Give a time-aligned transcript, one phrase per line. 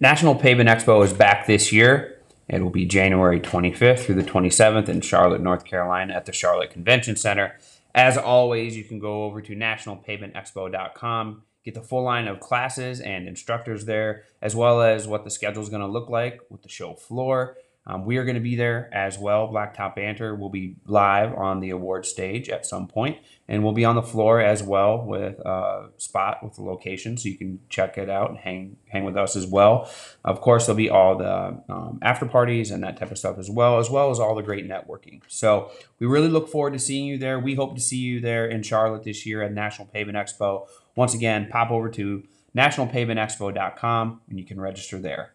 [0.00, 2.18] National Pavement Expo is back this year.
[2.48, 6.70] It will be January 25th through the 27th in Charlotte, North Carolina at the Charlotte
[6.70, 7.56] Convention Center.
[7.94, 13.28] As always, you can go over to nationalpavementexpo.com, get the full line of classes and
[13.28, 16.68] instructors there, as well as what the schedule is going to look like with the
[16.68, 17.56] show floor.
[17.86, 19.48] Um, we are going to be there as well.
[19.48, 23.84] Blacktop Banter will be live on the award stage at some point, and we'll be
[23.84, 27.60] on the floor as well with a uh, spot with the location, so you can
[27.68, 29.90] check it out and hang hang with us as well.
[30.24, 33.50] Of course, there'll be all the um, after parties and that type of stuff as
[33.50, 35.20] well, as well as all the great networking.
[35.28, 37.38] So we really look forward to seeing you there.
[37.38, 40.66] We hope to see you there in Charlotte this year at National Pavement Expo.
[40.96, 42.22] Once again, pop over to
[42.56, 45.33] nationalpavementexpo.com and you can register there.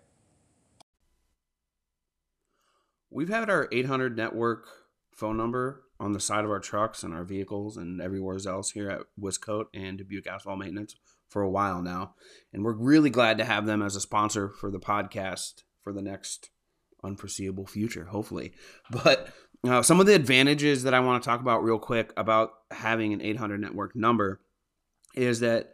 [3.12, 4.68] We've had our 800 network
[5.12, 8.90] phone number on the side of our trucks and our vehicles and everywhere else here
[8.90, 10.96] at Wiscoat and Dubuque Asphalt Maintenance
[11.28, 12.16] for a while now.
[12.54, 16.02] And we're really glad to have them as a sponsor for the podcast for the
[16.02, 16.50] next
[17.04, 18.54] unforeseeable future, hopefully.
[18.92, 19.30] But
[19.68, 23.12] uh, some of the advantages that I want to talk about real quick about having
[23.12, 24.40] an 800 network number
[25.16, 25.74] is that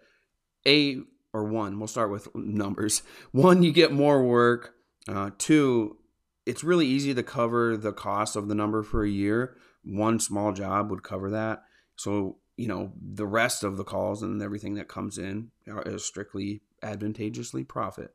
[0.65, 1.01] a
[1.33, 3.03] or one, we'll start with numbers.
[3.33, 4.73] One, you get more work.
[5.05, 5.97] Uh, two,
[6.45, 9.55] it's really easy to cover the cost of the number for a year.
[9.83, 11.63] One small job would cover that.
[11.95, 16.61] So, you know, the rest of the calls and everything that comes in is strictly
[16.81, 18.11] advantageously profit.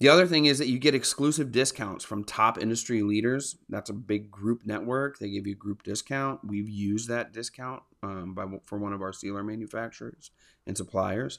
[0.00, 3.56] The other thing is that you get exclusive discounts from top industry leaders.
[3.68, 5.18] That's a big group network.
[5.18, 6.40] They give you group discount.
[6.44, 10.32] We've used that discount um, by, for one of our sealer manufacturers
[10.66, 11.38] and suppliers.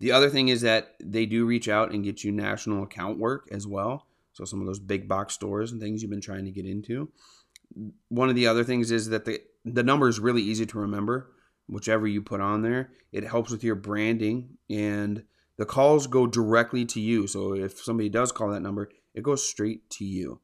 [0.00, 3.48] The other thing is that they do reach out and get you national account work
[3.50, 4.07] as well.
[4.38, 7.10] So some of those big box stores and things you've been trying to get into.
[8.08, 11.32] One of the other things is that the the number is really easy to remember.
[11.66, 15.24] Whichever you put on there, it helps with your branding and
[15.56, 17.26] the calls go directly to you.
[17.26, 20.40] So if somebody does call that number, it goes straight to you.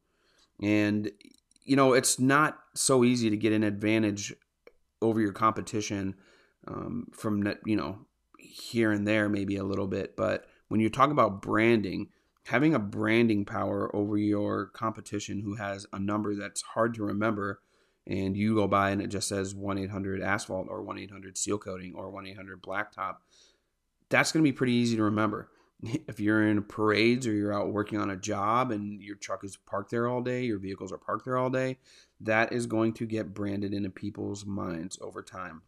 [0.61, 1.13] And
[1.63, 4.35] you know, it's not so easy to get an advantage
[5.01, 6.17] over your competition
[6.67, 8.01] um, from you know
[8.41, 12.09] here and there maybe a little bit, but when you talk about branding,
[12.47, 17.61] having a branding power over your competition who has a number that's hard to remember
[18.07, 22.13] and you go by and it just says 1-800 asphalt or 1-800 seal coating or
[22.13, 23.17] 1-800 blacktop
[24.11, 25.49] that's going to be pretty easy to remember.
[26.07, 29.57] If you're in parades or you're out working on a job and your truck is
[29.57, 31.79] parked there all day your vehicles are parked there all day
[32.21, 35.63] that is going to get branded into people's minds over time.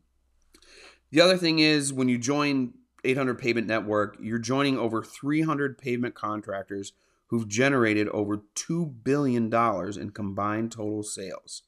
[1.10, 2.74] The other thing is when you join
[3.06, 6.92] 800 Pavement Network, you're joining over 300 pavement contractors
[7.28, 11.62] who've generated over $2 billion in combined total sales.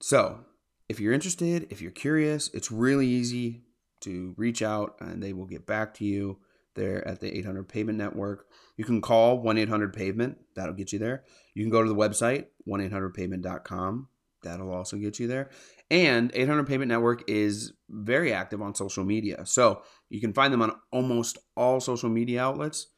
[0.00, 0.40] So,
[0.88, 3.62] if you're interested, if you're curious, it's really easy
[4.00, 6.38] to reach out and they will get back to you
[6.74, 8.46] there at the 800 Pavement Network.
[8.76, 11.24] You can call 1 800 Pavement, that'll get you there.
[11.54, 14.08] You can go to the website, 1 800 pavement.com,
[14.42, 15.50] that'll also get you there.
[15.90, 19.46] And 800 Pavement Network is very active on social media.
[19.46, 22.88] So you can find them on almost all social media outlets.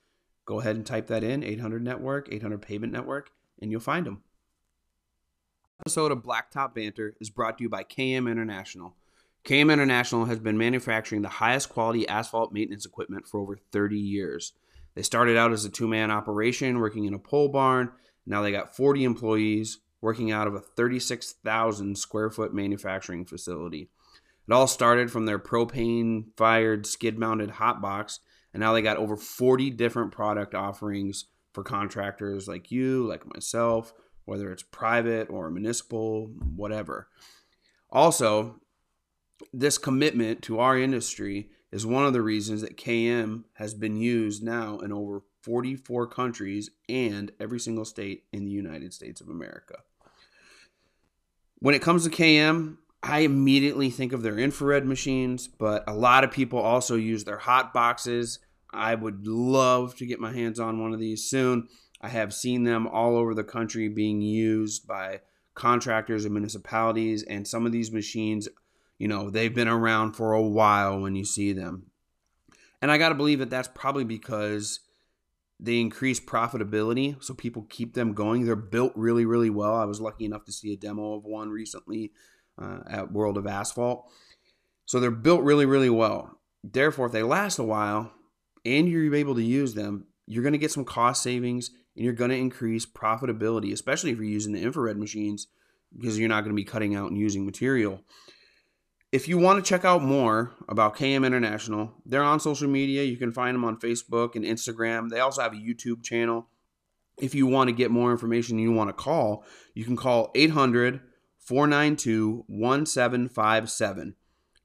[0.45, 3.31] Go ahead and type that in 800 Network, 800 Pavement Network,
[3.61, 4.23] and you'll find them.
[5.81, 8.97] Episode of Blacktop Banter is brought to you by KM International.
[9.45, 14.53] KM International has been manufacturing the highest quality asphalt maintenance equipment for over 30 years.
[14.95, 17.93] They started out as a two man operation working in a pole barn.
[18.27, 23.91] Now they got 40 employees working out of a 36,000 square foot manufacturing facility.
[24.49, 28.21] It all started from their propane fired skid mounted hot box,
[28.53, 33.93] and now they got over 40 different product offerings for contractors like you, like myself,
[34.25, 37.09] whether it's private or municipal, whatever.
[37.91, 38.61] Also,
[39.53, 44.43] this commitment to our industry is one of the reasons that KM has been used
[44.43, 49.79] now in over 44 countries and every single state in the United States of America.
[51.61, 56.25] When it comes to KM, I immediately think of their infrared machines, but a lot
[56.25, 58.39] of people also use their hot boxes.
[58.71, 61.69] I would love to get my hands on one of these soon.
[62.01, 65.21] I have seen them all over the country being used by
[65.55, 68.49] contractors and municipalities, and some of these machines,
[68.99, 71.91] you know, they've been around for a while when you see them.
[72.81, 74.81] And I got to believe that that's probably because
[75.63, 78.47] they increase profitability, so people keep them going.
[78.47, 79.75] They're built really, really well.
[79.75, 82.13] I was lucky enough to see a demo of one recently
[82.61, 84.11] uh, at World of Asphalt.
[84.87, 86.41] So they're built really, really well.
[86.65, 88.11] Therefore, if they last a while
[88.65, 92.15] and you're able to use them, you're going to get some cost savings and you're
[92.15, 95.47] going to increase profitability, especially if you're using the infrared machines
[95.97, 98.01] because you're not going to be cutting out and using material.
[99.13, 103.03] If you want to check out more about KM International, they're on social media.
[103.03, 105.09] You can find them on Facebook and Instagram.
[105.09, 106.49] They also have a YouTube channel.
[107.19, 110.31] If you want to get more information and you want to call, you can call
[110.35, 111.01] 800
[111.39, 114.15] 492 1757.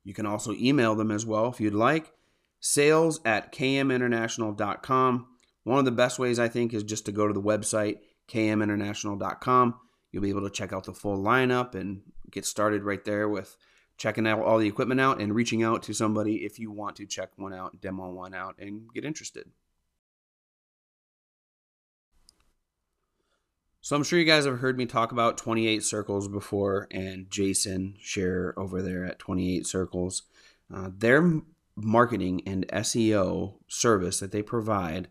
[0.03, 2.11] You can also email them as well if you'd like.
[2.59, 5.27] Sales at kminternational.com.
[5.63, 7.97] One of the best ways, I think, is just to go to the website,
[8.29, 9.79] kminternational.com.
[10.11, 13.57] You'll be able to check out the full lineup and get started right there with
[13.97, 17.05] checking out all the equipment out and reaching out to somebody if you want to
[17.05, 19.49] check one out, demo one out, and get interested.
[23.81, 27.95] So I'm sure you guys have heard me talk about 28 Circles before, and Jason
[27.99, 30.23] share over there at 28 Circles.
[30.73, 31.41] Uh, their
[31.75, 35.07] marketing and SEO service that they provide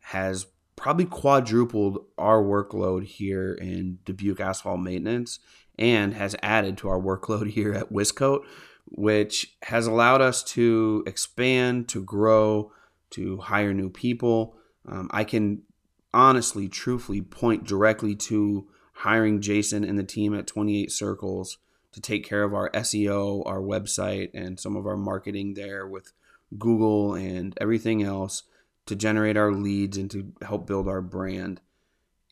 [0.00, 5.38] has probably quadrupled our workload here in Dubuque Asphalt Maintenance
[5.80, 8.44] and has added to our workload here at Wiscoat,
[8.84, 12.72] which has allowed us to expand, to grow,
[13.10, 14.56] to hire new people.
[14.86, 15.62] Um, I can
[16.12, 21.58] honestly, truthfully point directly to hiring Jason and the team at 28 Circles
[21.92, 26.12] to take care of our SEO, our website, and some of our marketing there with
[26.58, 28.44] Google and everything else
[28.86, 31.60] to generate our leads and to help build our brand.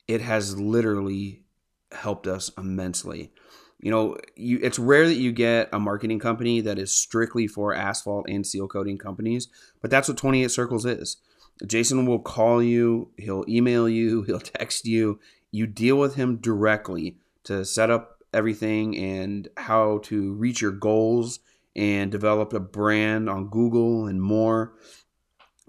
[0.07, 1.45] It has literally
[1.93, 3.33] helped us immensely.
[3.81, 7.75] You know, you, it's rare that you get a marketing company that is strictly for
[7.75, 9.49] asphalt and seal coating companies,
[9.81, 11.19] but that's what 28 Circles is.
[11.67, 15.21] Jason will call you, he'll email you, he'll text you.
[15.51, 21.41] You deal with him directly to set up everything and how to reach your goals
[21.75, 24.75] and develop a brand on Google and more.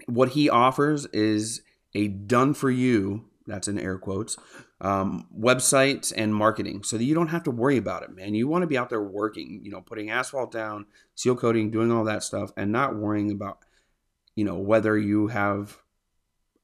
[0.06, 1.62] What he offers is
[1.94, 4.36] a done for you, that's in air quotes,
[4.80, 8.34] um, websites and marketing so that you don't have to worry about it, man.
[8.34, 11.92] You want to be out there working, you know, putting asphalt down, seal coating, doing
[11.92, 13.58] all that stuff, and not worrying about,
[14.34, 15.78] you know, whether you have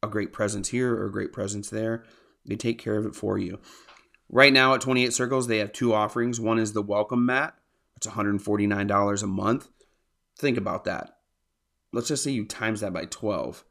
[0.03, 2.05] a great presence here or a great presence there.
[2.47, 3.59] They take care of it for you.
[4.29, 6.41] Right now at 28 Circles, they have two offerings.
[6.41, 7.55] One is the welcome mat,
[7.97, 9.69] it's $149 a month.
[10.39, 11.19] Think about that.
[11.93, 13.65] Let's just say you times that by 12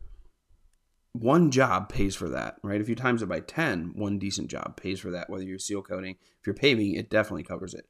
[1.22, 2.82] one job pays for that, right?
[2.82, 5.82] If you times it by 10, one decent job pays for that, whether you're seal
[5.82, 6.18] coating.
[6.42, 7.86] If you're paving, it definitely covers it.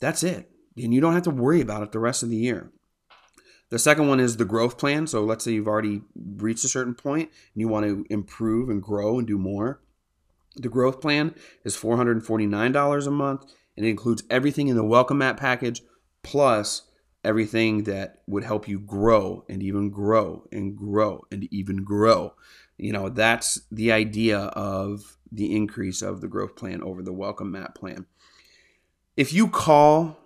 [0.00, 0.50] That's it.
[0.76, 2.70] And you don't have to worry about it the rest of the year.
[3.70, 5.06] The second one is the growth plan.
[5.06, 8.82] So let's say you've already reached a certain point and you want to improve and
[8.82, 9.80] grow and do more.
[10.56, 11.34] The growth plan
[11.64, 13.42] is $449 a month
[13.76, 15.82] and it includes everything in the welcome mat package
[16.22, 16.82] plus
[17.28, 22.34] everything that would help you grow and even grow and grow and even grow.
[22.78, 27.52] You know, that's the idea of the increase of the growth plan over the welcome
[27.52, 28.06] mat plan.
[29.16, 30.16] If you call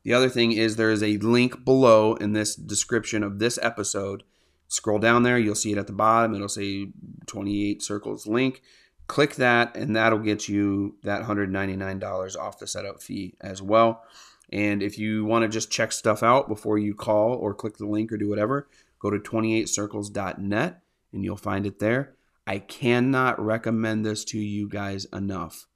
[0.04, 4.24] The other thing is there is a link below in this description of this episode.
[4.68, 6.34] Scroll down there, you'll see it at the bottom.
[6.34, 6.92] It'll say
[7.28, 8.62] 28 circles link.
[9.08, 14.04] Click that, and that'll get you that $199 off the setup fee as well.
[14.52, 17.86] And if you want to just check stuff out before you call or click the
[17.86, 18.68] link or do whatever,
[19.00, 20.82] go to 28circles.net
[21.14, 22.16] and you'll find it there.
[22.48, 25.68] I cannot recommend this to you guys enough.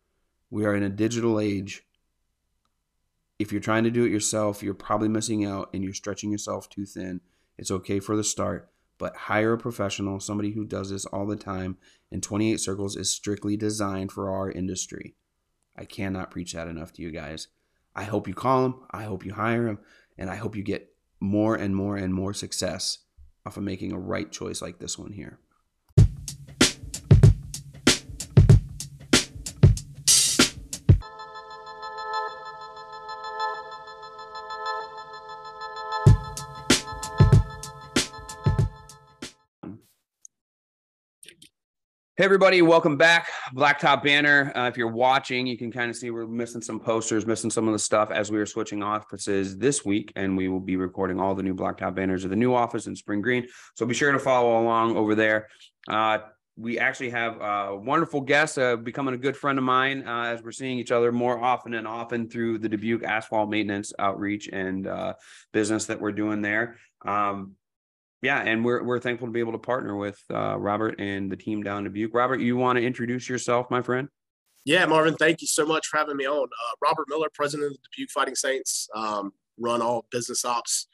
[0.49, 1.83] We are in a digital age
[3.37, 6.69] if you're trying to do it yourself, you're probably missing out and you're stretching yourself
[6.69, 7.21] too thin.
[7.57, 11.35] It's okay for the start, but hire a professional, somebody who does this all the
[11.35, 11.77] time.
[12.11, 15.15] And 28 Circles is strictly designed for our industry.
[15.77, 17.47] I cannot preach that enough to you guys.
[17.95, 19.79] I hope you call them, I hope you hire them,
[20.17, 22.99] and I hope you get more and more and more success
[23.45, 25.39] off of making a right choice like this one here.
[42.17, 43.27] Hey, everybody, welcome back.
[43.53, 44.49] Blacktop Banter.
[44.55, 47.67] Uh, if you're watching, you can kind of see we're missing some posters, missing some
[47.67, 51.19] of the stuff as we are switching offices this week, and we will be recording
[51.19, 53.45] all the new Blacktop Banters of the new office in Spring Green.
[53.73, 55.49] So be sure to follow along over there.
[55.89, 56.19] Uh,
[56.55, 60.41] we actually have a wonderful guest uh, becoming a good friend of mine uh, as
[60.41, 64.87] we're seeing each other more often and often through the Dubuque asphalt maintenance outreach and
[64.87, 65.15] uh,
[65.51, 66.77] business that we're doing there.
[67.05, 67.55] Um,
[68.25, 71.35] yeah, and we're we're thankful to be able to partner with uh, Robert and the
[71.35, 72.13] team down in Dubuque.
[72.13, 74.09] Robert, you want to introduce yourself, my friend?
[74.65, 76.45] Yeah, Marvin, thank you so much for having me on.
[76.45, 78.89] Uh, Robert Miller, president of the Dubuque Fighting Saints.
[78.95, 80.87] Um, run all business ops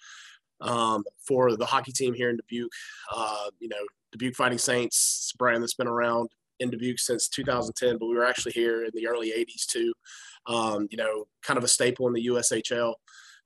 [0.59, 2.73] um, for the hockey team here in Dubuque.
[3.15, 3.77] Uh, you know,
[4.11, 8.51] Dubuque Fighting Saints, brand that's been around in Dubuque since 2010, but we were actually
[8.51, 9.93] here in the early 80s too.
[10.47, 12.95] Um, you know, kind of a staple in the USHL.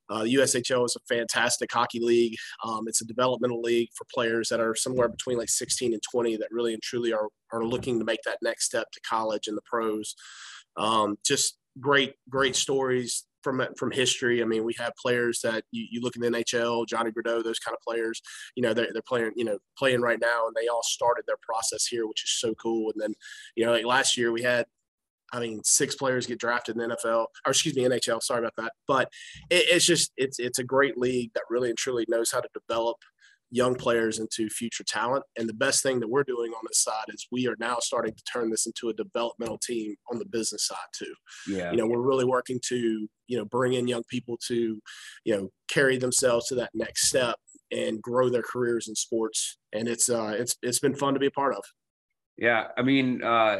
[0.10, 2.36] Uh, the USHL is a fantastic hockey league.
[2.64, 6.38] Um, it's a developmental league for players that are somewhere between like 16 and 20
[6.38, 9.58] that really and truly are, are looking to make that next step to college and
[9.58, 10.16] the pros.
[10.78, 14.42] Um, just great, great stories from from history.
[14.42, 17.60] I mean, we have players that you, you look in the NHL, Johnny Gaudreau, those
[17.60, 18.20] kind of players.
[18.56, 21.38] You know, they're, they're playing, you know, playing right now, and they all started their
[21.48, 22.92] process here, which is so cool.
[22.92, 23.14] And then,
[23.56, 24.66] you know, like last year we had
[25.36, 28.22] I mean, six players get drafted in the NFL, or excuse me, NHL.
[28.22, 28.74] Sorry about that.
[28.88, 29.10] But
[29.50, 32.50] it, it's just it's it's a great league that really and truly knows how to
[32.54, 32.98] develop
[33.52, 35.24] young players into future talent.
[35.38, 38.14] And the best thing that we're doing on this side is we are now starting
[38.14, 41.14] to turn this into a developmental team on the business side too.
[41.48, 41.72] Yeah.
[41.72, 44.80] You know, we're really working to, you know, bring in young people to,
[45.24, 47.36] you know, carry themselves to that next step
[47.72, 49.58] and grow their careers in sports.
[49.74, 51.64] And it's uh it's it's been fun to be a part of.
[52.38, 52.68] Yeah.
[52.78, 53.60] I mean, uh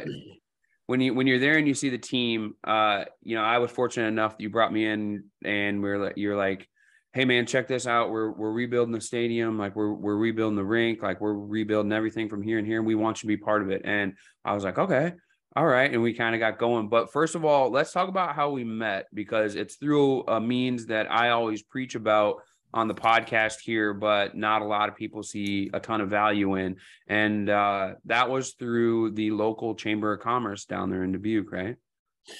[0.86, 3.70] when you when you're there and you see the team, uh, you know, I was
[3.70, 6.68] fortunate enough that you brought me in and we're like you're like,
[7.12, 8.10] hey man, check this out.
[8.10, 12.28] We're we're rebuilding the stadium, like we're we're rebuilding the rink, like we're rebuilding everything
[12.28, 13.82] from here and here, and we want you to be part of it.
[13.84, 14.14] And
[14.44, 15.12] I was like, okay,
[15.56, 15.90] all right.
[15.90, 16.88] And we kind of got going.
[16.88, 20.86] But first of all, let's talk about how we met because it's through a means
[20.86, 22.42] that I always preach about
[22.76, 26.56] on the podcast here, but not a lot of people see a ton of value
[26.56, 26.76] in.
[27.06, 31.76] And uh, that was through the local chamber of commerce down there in Dubuque, right?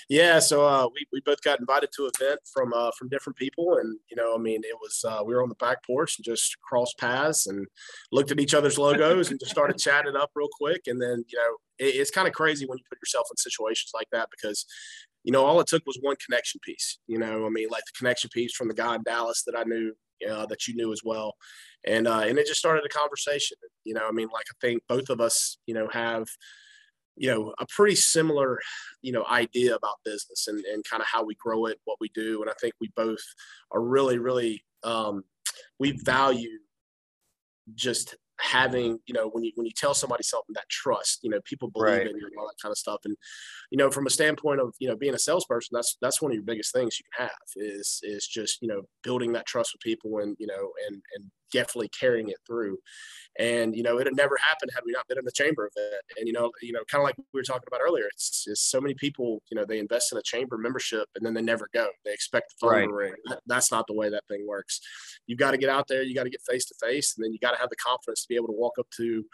[0.09, 3.37] Yeah, so uh, we, we both got invited to an event from uh, from different
[3.37, 6.19] people, and you know, I mean, it was uh, we were on the back porch
[6.19, 7.67] and just crossed paths and
[8.11, 11.39] looked at each other's logos and just started chatting up real quick, and then you
[11.39, 14.67] know, it, it's kind of crazy when you put yourself in situations like that because
[15.23, 16.99] you know all it took was one connection piece.
[17.07, 19.63] You know, I mean, like the connection piece from the guy in Dallas that I
[19.63, 19.95] knew
[20.29, 21.35] uh, that you knew as well.
[21.87, 23.57] And uh, and it just started a conversation.
[23.85, 26.27] You know, I mean, like I think both of us, you know, have
[27.17, 28.61] you know a pretty similar
[29.03, 32.11] you know idea about business and, and kind of how we grow it what we
[32.15, 33.23] do and i think we both
[33.73, 35.25] are really really um,
[35.79, 36.59] we value
[37.75, 41.41] just having you know when you when you tell somebody something that trust you know
[41.45, 42.07] people believe right.
[42.07, 43.17] in you and all that kind of stuff and
[43.71, 46.35] you know from a standpoint of you know being a salesperson that's that's one of
[46.35, 49.81] your biggest things you can have is is just you know building that trust with
[49.81, 52.79] people and you know and and definitely carrying it through
[53.39, 56.03] and you know it had never happened had we not been in the chamber event
[56.19, 58.61] and you know you know kind of like we were talking about earlier it's, it's
[58.61, 61.69] so many people you know they invest in a chamber membership and then they never
[61.73, 62.87] go they expect the phone right.
[62.87, 63.15] to ring
[63.47, 64.81] that's not the way that thing works
[65.27, 67.33] you've got to get out there you got to get face to face and then
[67.33, 69.25] you got to have the confidence to be able to walk up to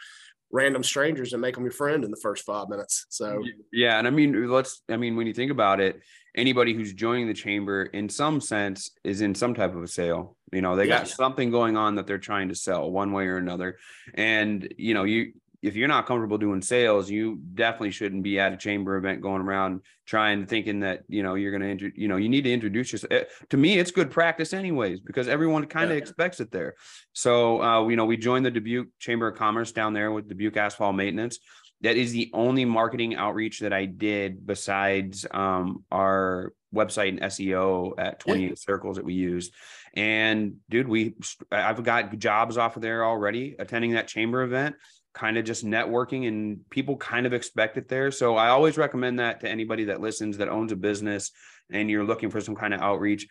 [0.53, 3.07] random strangers and make them your friend in the first five minutes.
[3.09, 4.81] So yeah, and I mean, let's.
[4.87, 5.99] I mean, when you think about it,
[6.37, 10.37] anybody who's joining the chamber, in some sense, is in some type of a sale.
[10.53, 13.37] You know, they got something going on that they're trying to sell one way or
[13.37, 13.77] another,
[14.13, 15.33] and you know, you
[15.63, 19.41] if you're not comfortable doing sales, you definitely shouldn't be at a chamber event going
[19.41, 22.91] around trying thinking that you know you're going to you know you need to introduce
[22.91, 23.11] yourself.
[23.13, 26.01] Eh, to me, it's good practice anyways because everyone kind of yeah.
[26.01, 26.75] expects it there.
[27.13, 30.57] So uh, you know we joined the Dubuque Chamber of Commerce down there with Dubuque
[30.57, 31.39] Asphalt Maintenance.
[31.79, 37.93] That is the only marketing outreach that I did besides um, our website and SEO
[37.97, 38.55] at 28 yeah.
[38.55, 39.53] circles that we used.
[39.93, 41.15] And dude, we
[41.51, 44.75] I've got jobs off of there already attending that chamber event
[45.13, 48.11] kind of just networking and people kind of expect it there.
[48.11, 51.31] So I always recommend that to anybody that listens that owns a business
[51.71, 53.27] and you're looking for some kind of outreach.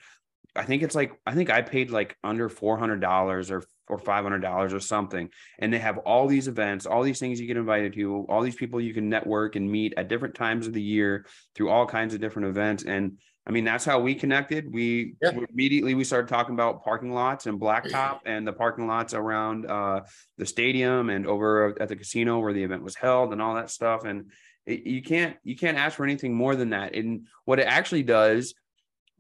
[0.55, 3.99] I think it's like I think I paid like under four hundred dollars or or
[3.99, 7.47] five hundred dollars or something, and they have all these events, all these things you
[7.47, 10.75] get invited to, all these people you can network and meet at different times of
[10.75, 12.85] the year through all kinds of different events.
[12.85, 14.73] And I mean, that's how we connected.
[14.73, 15.33] We yeah.
[15.51, 20.03] immediately we started talking about parking lots and blacktop and the parking lots around uh,
[20.39, 23.71] the stadium and over at the casino where the event was held and all that
[23.71, 24.05] stuff.
[24.05, 24.31] And
[24.65, 26.95] it, you can't you can't ask for anything more than that.
[26.95, 28.55] And what it actually does,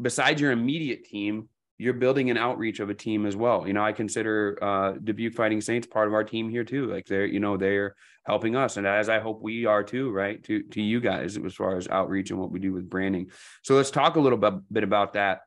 [0.00, 1.49] besides your immediate team,
[1.83, 3.67] you're building an outreach of a team as well.
[3.67, 6.87] You know, I consider uh, Dubuque Fighting Saints part of our team here too.
[6.87, 10.43] Like they're, you know, they're helping us, and as I hope we are too, right?
[10.45, 13.31] To to you guys as far as outreach and what we do with branding.
[13.62, 15.41] So let's talk a little bit, about that.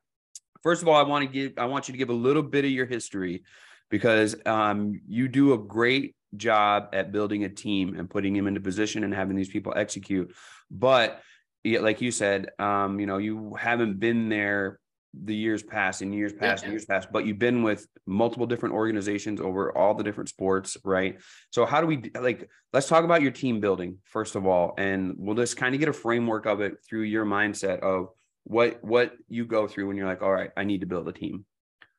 [0.61, 2.65] First of all, I want to give, I want you to give a little bit
[2.65, 3.43] of your history
[3.89, 8.59] because um, you do a great job at building a team and putting them into
[8.59, 10.35] position and having these people execute.
[10.69, 11.21] But
[11.63, 14.79] like you said, um, you know, you haven't been there
[15.23, 16.67] the years past and years past yeah.
[16.67, 20.77] and years past, but you've been with multiple different organizations over all the different sports,
[20.83, 21.19] right?
[21.51, 25.15] So how do we like let's talk about your team building first of all and
[25.17, 28.09] we'll just kind of get a framework of it through your mindset of
[28.43, 31.13] what what you go through when you're like, all right, I need to build a
[31.13, 31.45] team.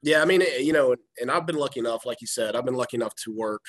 [0.03, 2.65] Yeah, I mean, eh, you know, and I've been lucky enough, like you said, I've
[2.65, 3.65] been lucky enough to work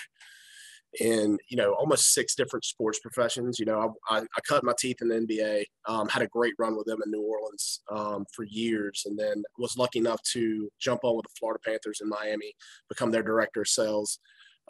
[1.00, 3.60] in you know almost six different sports professions.
[3.60, 6.77] You know, I, I cut my teeth in the NBA, um, had a great run
[6.77, 11.03] with them in New Orleans um, for years, and then was lucky enough to jump
[11.03, 12.53] on with the Florida Panthers in Miami,
[12.89, 14.20] become their director of sales.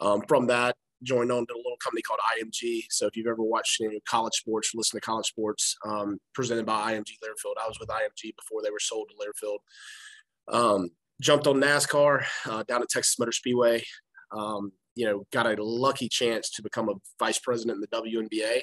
[0.00, 2.84] Um, from that, joined on to a little company called IMG.
[2.90, 6.94] So if you've ever watched know, college sports, listen to college sports um, presented by
[6.94, 7.54] IMG Learfield.
[7.62, 9.58] I was with IMG before they were sold to Learfield.
[10.52, 13.84] Um, jumped on NASCAR uh, down at Texas Motor Speedway.
[14.32, 18.62] Um, you know, got a lucky chance to become a vice president in the WNBA.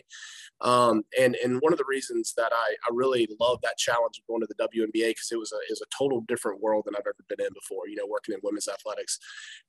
[0.60, 4.28] Um, and and one of the reasons that I, I really love that challenge of
[4.28, 7.08] going to the WNBA because it was a is a total different world than I've
[7.08, 7.88] ever been in before.
[7.88, 9.18] You know, working in women's athletics,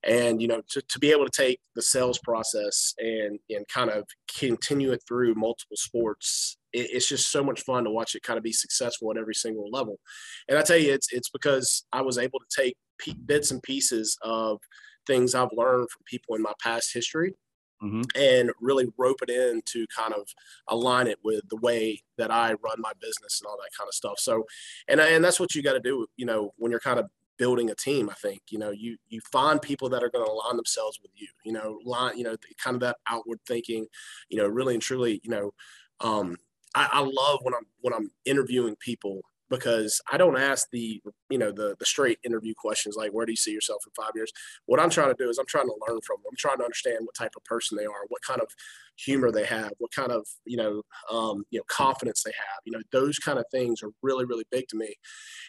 [0.03, 3.91] and you know, to, to be able to take the sales process and and kind
[3.91, 4.05] of
[4.37, 8.43] continue it through multiple sports it's just so much fun to watch it kind of
[8.43, 9.99] be successful at every single level.
[10.47, 12.77] And I tell you, it's it's because I was able to take
[13.25, 14.61] bits and pieces of
[15.07, 17.35] things I've learned from people in my past history
[17.83, 18.03] mm-hmm.
[18.15, 20.29] and really rope it in to kind of
[20.69, 23.95] align it with the way that I run my business and all that kind of
[23.95, 24.19] stuff.
[24.19, 24.45] So,
[24.89, 27.07] and, and that's what you got to do, you know, when you're kind of
[27.39, 30.31] building a team, I think, you know, you, you find people that are going to
[30.31, 33.87] align themselves with you, you know, line, you know, kind of that outward thinking,
[34.31, 35.53] you know, really and truly, you know,
[36.01, 36.37] um,
[36.75, 41.01] I, I love when I'm, when I'm interviewing people because I don't ask the
[41.31, 44.13] you know the the straight interview questions like where do you see yourself in five
[44.15, 44.33] years.
[44.67, 46.31] What I'm trying to do is I'm trying to learn from them.
[46.31, 48.49] I'm trying to understand what type of person they are, what kind of
[48.97, 52.61] humor they have, what kind of you know um, you know confidence they have.
[52.65, 54.95] You know those kind of things are really really big to me.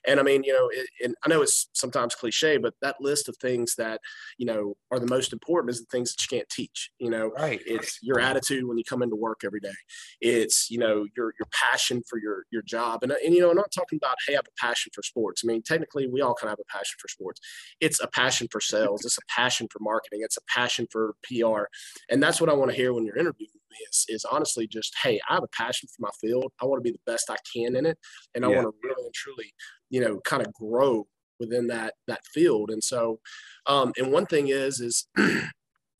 [0.07, 3.29] And I mean you know it, and I know it's sometimes cliche, but that list
[3.29, 4.01] of things that
[4.37, 6.91] you know are the most important is the things that you can't teach.
[6.99, 7.61] You know, right?
[7.65, 9.69] It's your attitude when you come into work every day.
[10.21, 13.55] It's you know your your passion for your your job, and and you know I'm
[13.55, 15.41] not talking about hey I have a passion for sports.
[15.43, 17.39] I mean technically we all kind of have a passion for sports.
[17.79, 19.05] It's a passion for sales.
[19.05, 20.19] It's a passion for marketing.
[20.23, 21.65] It's a passion for PR,
[22.09, 24.95] and that's what I want to hear when you're interviewing me is, is honestly just,
[25.03, 26.51] hey, I have a passion for my field.
[26.61, 27.97] I want to be the best I can in it.
[28.35, 28.55] And I yeah.
[28.61, 29.53] want to really and truly,
[29.89, 31.07] you know, kind of grow
[31.39, 32.71] within that that field.
[32.71, 33.19] And so,
[33.65, 35.07] um, and one thing is, is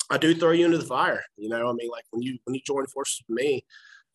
[0.10, 1.24] I do throw you into the fire.
[1.38, 3.66] You know, I mean, like when you when you join forces with me,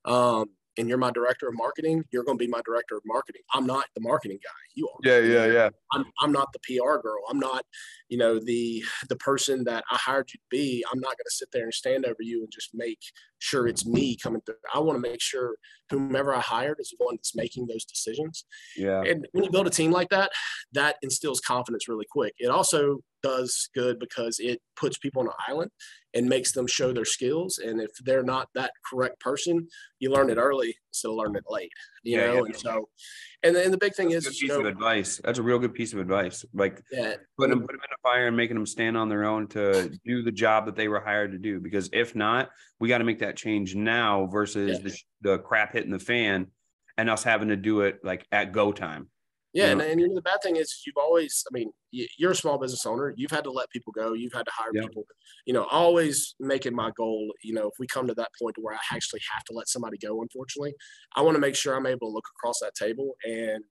[0.04, 0.46] um,
[0.78, 3.42] and you're my director of marketing, you're going to be my director of marketing.
[3.52, 4.50] I'm not the marketing guy.
[4.74, 4.98] You are.
[5.04, 5.68] Yeah, yeah, yeah.
[5.92, 7.22] I'm, I'm not the PR girl.
[7.28, 7.64] I'm not,
[8.08, 10.84] you know, the the person that I hired you to be.
[10.90, 13.00] I'm not going to sit there and stand over you and just make
[13.38, 14.54] sure it's me coming through.
[14.74, 15.56] I want to make sure
[15.90, 18.44] whomever I hired is the one that's making those decisions.
[18.76, 19.02] Yeah.
[19.02, 20.30] And when you build a team like that,
[20.72, 22.34] that instills confidence really quick.
[22.38, 25.70] It also does good because it puts people on an island
[26.14, 27.58] and makes them show their skills.
[27.58, 31.44] And if they're not that correct person, you learn it early instead of learning it
[31.48, 31.70] late.
[32.02, 32.42] You yeah, know, yeah.
[32.44, 32.88] and so
[33.42, 35.20] and then the big thing That's is piece you know, of advice.
[35.24, 36.44] That's a real good piece of advice.
[36.54, 37.14] Like yeah.
[37.38, 39.90] putting them, put them in a fire and making them stand on their own to
[40.04, 41.60] do the job that they were hired to do.
[41.60, 44.90] Because if not, we got to make that change now versus yeah.
[45.22, 46.48] the, the crap hitting the fan
[46.96, 49.08] and us having to do it like at go time.
[49.54, 52.34] Yeah, and, and you know, the bad thing is you've always, I mean, you're a
[52.34, 53.12] small business owner.
[53.16, 54.14] You've had to let people go.
[54.14, 54.84] You've had to hire yep.
[54.84, 55.04] people.
[55.44, 57.30] You know, always making my goal.
[57.44, 59.98] You know, if we come to that point where I actually have to let somebody
[59.98, 60.74] go, unfortunately,
[61.16, 63.62] I want to make sure I'm able to look across that table and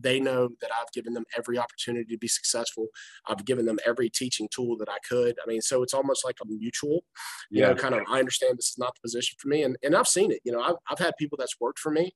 [0.00, 2.86] they know that I've given them every opportunity to be successful.
[3.26, 5.36] I've given them every teaching tool that I could.
[5.44, 7.04] I mean, so it's almost like a mutual,
[7.50, 7.68] you yeah.
[7.68, 9.62] know, kind of, I understand this is not the position for me.
[9.62, 12.12] And, and I've seen it, you know, I've, I've had people that's worked for me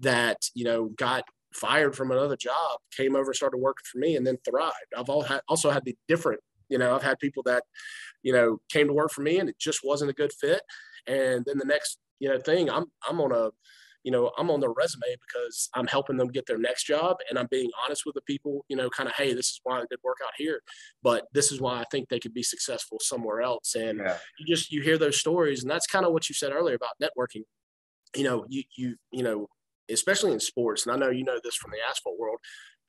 [0.00, 4.26] that, you know, got fired from another job, came over, started working for me, and
[4.26, 4.74] then thrived.
[4.96, 7.64] I've all had, also had the different, you know, I've had people that,
[8.22, 10.62] you know, came to work for me and it just wasn't a good fit.
[11.06, 13.50] And then the next, you know, thing, I'm I'm on a,
[14.04, 17.38] you know, I'm on their resume because I'm helping them get their next job and
[17.38, 19.88] I'm being honest with the people, you know, kind of, hey, this is why it
[19.90, 20.60] did work out here,
[21.02, 23.74] but this is why I think they could be successful somewhere else.
[23.74, 24.18] And yeah.
[24.38, 26.96] you just you hear those stories, and that's kind of what you said earlier about
[27.02, 27.42] networking.
[28.16, 29.48] You know, you you you know,
[29.90, 32.38] especially in sports, and I know you know this from the asphalt world,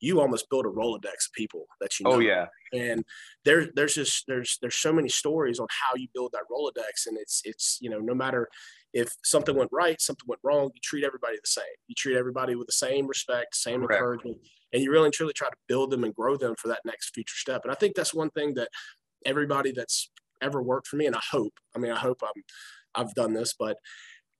[0.01, 2.15] you almost build a Rolodex of people that you oh, know.
[2.15, 2.47] Oh yeah.
[2.73, 3.03] And
[3.45, 7.17] there, there's just there's there's so many stories on how you build that Rolodex, and
[7.17, 8.47] it's it's you know no matter
[8.93, 11.63] if something went right, something went wrong, you treat everybody the same.
[11.87, 13.93] You treat everybody with the same respect, same Correct.
[13.93, 14.37] encouragement,
[14.73, 17.13] and you really and truly try to build them and grow them for that next
[17.13, 17.61] future step.
[17.63, 18.69] And I think that's one thing that
[19.25, 20.09] everybody that's
[20.41, 22.43] ever worked for me, and I hope, I mean, I hope I'm
[22.95, 23.77] I've done this, but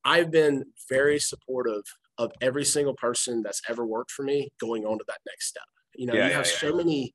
[0.04, 1.84] I've been very supportive
[2.20, 5.64] of every single person that's ever worked for me going on to that next step.
[5.96, 7.14] You know, yeah, you have yeah, so many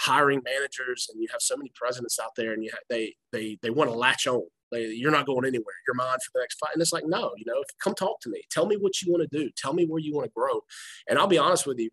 [0.00, 3.58] hiring managers and you have so many presidents out there and you have, they they
[3.60, 4.42] they want to latch on.
[4.72, 5.74] They, you're not going anywhere.
[5.86, 6.70] You're mine for the next five.
[6.72, 8.42] And it's like, no, you know, come talk to me.
[8.50, 9.50] Tell me what you want to do.
[9.56, 10.62] Tell me where you want to grow.
[11.08, 11.90] And I'll be honest with you.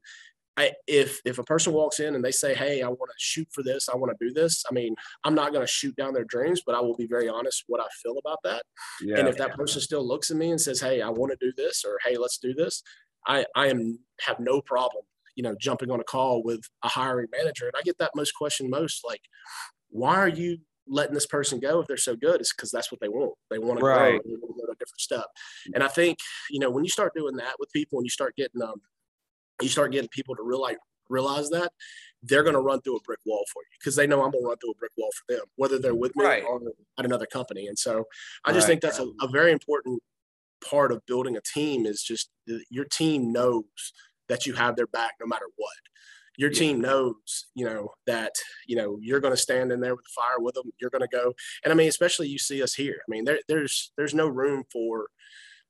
[0.57, 3.47] I, if if a person walks in and they say, "Hey, I want to shoot
[3.51, 3.87] for this.
[3.89, 6.61] I want to do this," I mean, I'm not going to shoot down their dreams,
[6.65, 8.63] but I will be very honest what I feel about that.
[8.99, 9.19] Yeah.
[9.19, 11.53] and if that person still looks at me and says, "Hey, I want to do
[11.55, 12.83] this," or "Hey, let's do this,"
[13.27, 17.27] I I am have no problem, you know, jumping on a call with a hiring
[17.31, 17.65] manager.
[17.67, 19.21] And I get that most question most like,
[19.89, 23.01] "Why are you letting this person go if they're so good?" It's because that's what
[23.01, 23.35] they want.
[23.49, 24.19] They want to Right.
[24.19, 24.19] grow.
[24.23, 25.25] They want to go to a different step.
[25.73, 28.35] And I think you know when you start doing that with people and you start
[28.35, 28.81] getting um
[29.61, 30.77] you start getting people to realize
[31.09, 31.73] realize that
[32.23, 34.43] they're going to run through a brick wall for you because they know I'm going
[34.43, 36.43] to run through a brick wall for them, whether they're with me Right.
[36.43, 36.61] or
[36.97, 37.67] at another company.
[37.67, 38.05] And so
[38.45, 38.73] I just Right.
[38.73, 40.01] think that's a, a very important
[40.63, 43.63] part of building a team is just that your team knows
[44.29, 45.73] that you have their back no matter what.
[46.37, 46.59] Your Yeah.
[46.59, 48.31] team knows, you know, that,
[48.67, 50.71] you know, you're going to stand in there with the fire with them.
[50.79, 51.33] You're going to go.
[51.65, 53.01] And I mean, especially you see us here.
[53.05, 55.07] I mean, there, there's, there's no room for,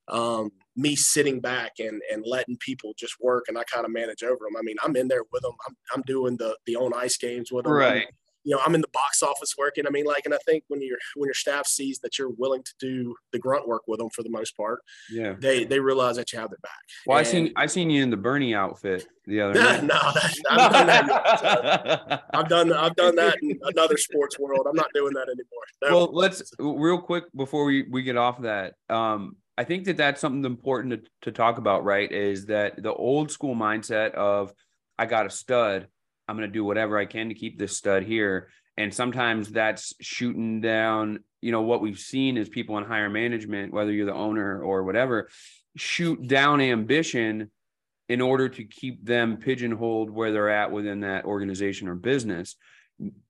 [0.08, 4.24] um, me sitting back and and letting people just work and I kind of manage
[4.24, 4.56] over them.
[4.58, 5.54] I mean, I'm in there with them.
[5.68, 7.74] I'm I'm doing the the on ice games with them.
[7.74, 8.08] Right.
[8.44, 9.86] you know, I'm in the box office working.
[9.86, 12.64] I mean, like, and I think when your when your staff sees that you're willing
[12.64, 14.80] to do the grunt work with them for the most part,
[15.12, 15.36] Yeah.
[15.40, 16.72] they they realize that you have their back.
[17.06, 19.88] Well, I seen I seen you in the Bernie outfit the other no, night.
[20.16, 22.24] that's, I've done that.
[22.34, 24.66] I've done I've done that in another sports world.
[24.70, 25.66] I'm not doing that anymore.
[25.84, 25.90] No.
[25.98, 30.22] well let's real quick before we, we get off that um i think that that's
[30.22, 34.54] something important to, to talk about right is that the old school mindset of
[34.98, 35.88] i got a stud.
[36.28, 38.50] I'm going to do whatever i can to keep this stud here.
[38.78, 43.74] And sometimes that's shooting down you know what we've seen is people in higher management
[43.74, 45.30] whether you're the owner or whatever
[45.76, 47.52] shoot down ambition
[48.08, 52.58] in order to keep them pigeonholed where they're at within that organization or business.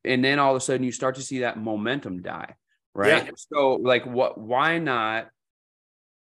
[0.04, 2.56] And then all of a sudden you start to see that momentum die
[2.94, 3.26] right?
[3.26, 3.32] Yeah.
[3.36, 5.30] so like what why not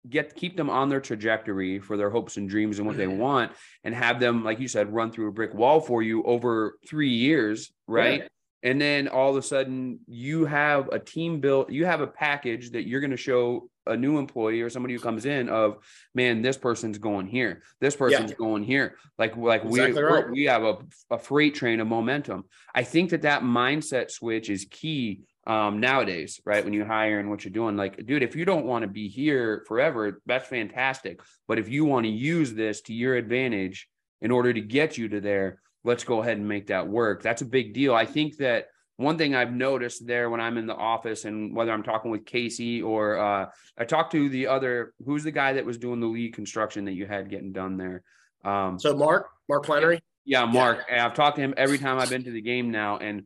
[0.09, 3.19] get keep them on their trajectory for their hopes and dreams and what they mm-hmm.
[3.19, 3.51] want
[3.83, 7.09] and have them like you said run through a brick wall for you over 3
[7.09, 8.27] years right?
[8.63, 12.71] And then all of a sudden you have a team built you have a package
[12.71, 15.77] that you're going to show a new employee or somebody who comes in of
[16.13, 17.63] man this person's going here.
[17.79, 18.97] This person's going here.
[19.17, 20.29] Like like Exactly we right.
[20.29, 20.77] we have a,
[21.09, 22.45] a freight train of momentum.
[22.73, 27.30] I think that that mindset switch is key um nowadays right when you hire and
[27.30, 31.19] what you're doing like dude if you don't want to be here forever that's fantastic
[31.47, 33.88] but if you want to use this to your advantage
[34.21, 37.41] in order to get you to there let's go ahead and make that work that's
[37.41, 38.67] a big deal i think that
[39.01, 42.25] one thing I've noticed there when I'm in the office and whether I'm talking with
[42.25, 46.08] Casey or uh, I talked to the other, who's the guy that was doing the
[46.08, 48.04] lead construction that you had getting done there?
[48.45, 50.01] Um, so Mark Mark Flannery.
[50.23, 50.86] yeah, Mark.
[50.89, 53.23] and I've talked to him every time I've been to the game now, and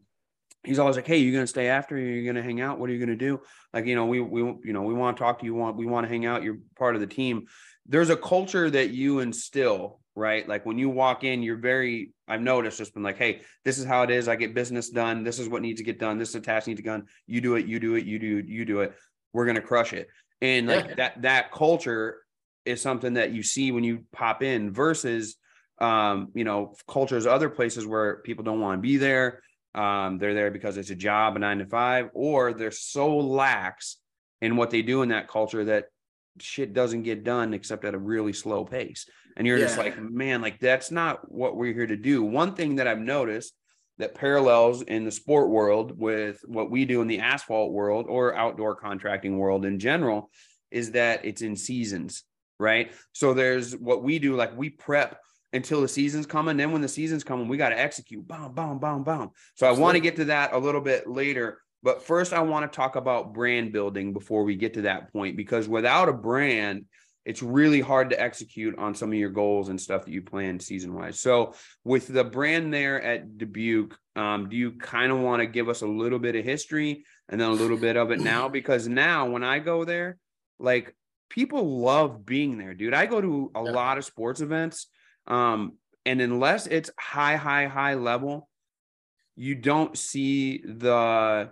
[0.65, 1.97] he's always like, "Hey, you're gonna stay after?
[1.97, 2.79] you're you gonna hang out?
[2.79, 3.41] What are you gonna do?
[3.73, 5.53] Like, you know, we we you know we want to talk to you.
[5.53, 6.43] Want we want to hang out?
[6.43, 7.47] You're part of the team.
[7.85, 10.47] There's a culture that you instill, right?
[10.47, 12.11] Like when you walk in, you're very.
[12.27, 14.27] I've noticed just been like, "Hey, this is how it is.
[14.27, 15.23] I get business done.
[15.23, 16.17] This is what needs to get done.
[16.17, 17.05] This is a task needs to done.
[17.27, 17.65] You do it.
[17.65, 18.05] You do it.
[18.05, 18.93] You do you do it.
[19.33, 20.07] We're gonna crush it."
[20.41, 20.95] And like Yeah.
[20.95, 22.21] that that culture
[22.65, 25.37] is something that you see when you pop in versus
[25.79, 29.41] um, you know, cultures other places where people don't want to be there.
[29.75, 33.97] Um, they're there because it's a job, a nine to five, or they're so lax
[34.41, 35.85] in what they do in that culture that
[36.39, 39.05] shit doesn't get done except at a really slow pace.
[39.37, 42.23] And you're just like, man, like that's not what we're here to do.
[42.23, 43.53] One thing that I've noticed
[43.97, 48.35] that parallels in the sport world with what we do in the asphalt world or
[48.35, 50.29] outdoor contracting world in general
[50.71, 52.23] is that it's in seasons,
[52.59, 52.91] right?
[53.13, 55.19] So there's what we do, like we prep
[55.53, 56.57] until the season's coming.
[56.57, 58.27] Then when the season's coming, we got to execute.
[58.27, 59.31] Boom, boom, boom, boom.
[59.55, 61.59] So I want to get to that a little bit later.
[61.83, 65.37] But first, I want to talk about brand building before we get to that point,
[65.37, 66.85] because without a brand,
[67.25, 70.59] it's really hard to execute on some of your goals and stuff that you plan
[70.59, 71.19] season wise.
[71.19, 71.53] So,
[71.83, 75.81] with the brand there at Dubuque, um, do you kind of want to give us
[75.81, 78.49] a little bit of history and then a little bit of it now?
[78.55, 80.17] Because now, when I go there,
[80.59, 80.95] like
[81.29, 82.93] people love being there, dude.
[82.93, 83.71] I go to a Yeah.
[83.71, 84.87] lot of sports events,
[85.27, 85.73] um,
[86.05, 88.47] and unless it's high, high, high level,
[89.35, 91.49] you don't see the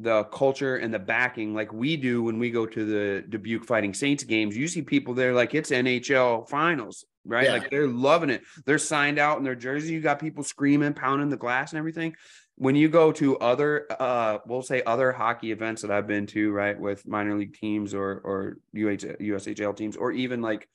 [0.00, 3.92] the culture and the backing like we do when we go to the Dubuque Fighting
[3.92, 4.56] Saints games.
[4.56, 7.46] You see people there like it's NHL finals, right?
[7.46, 7.54] Yeah.
[7.54, 8.42] Like they're loving it.
[8.64, 9.94] They're signed out in their jersey.
[9.94, 12.14] You got people screaming, pounding the glass and everything.
[12.54, 16.52] When you go to other uh we'll say other hockey events that I've been to,
[16.52, 20.68] right, with minor league teams or or UH, USHL teams or even like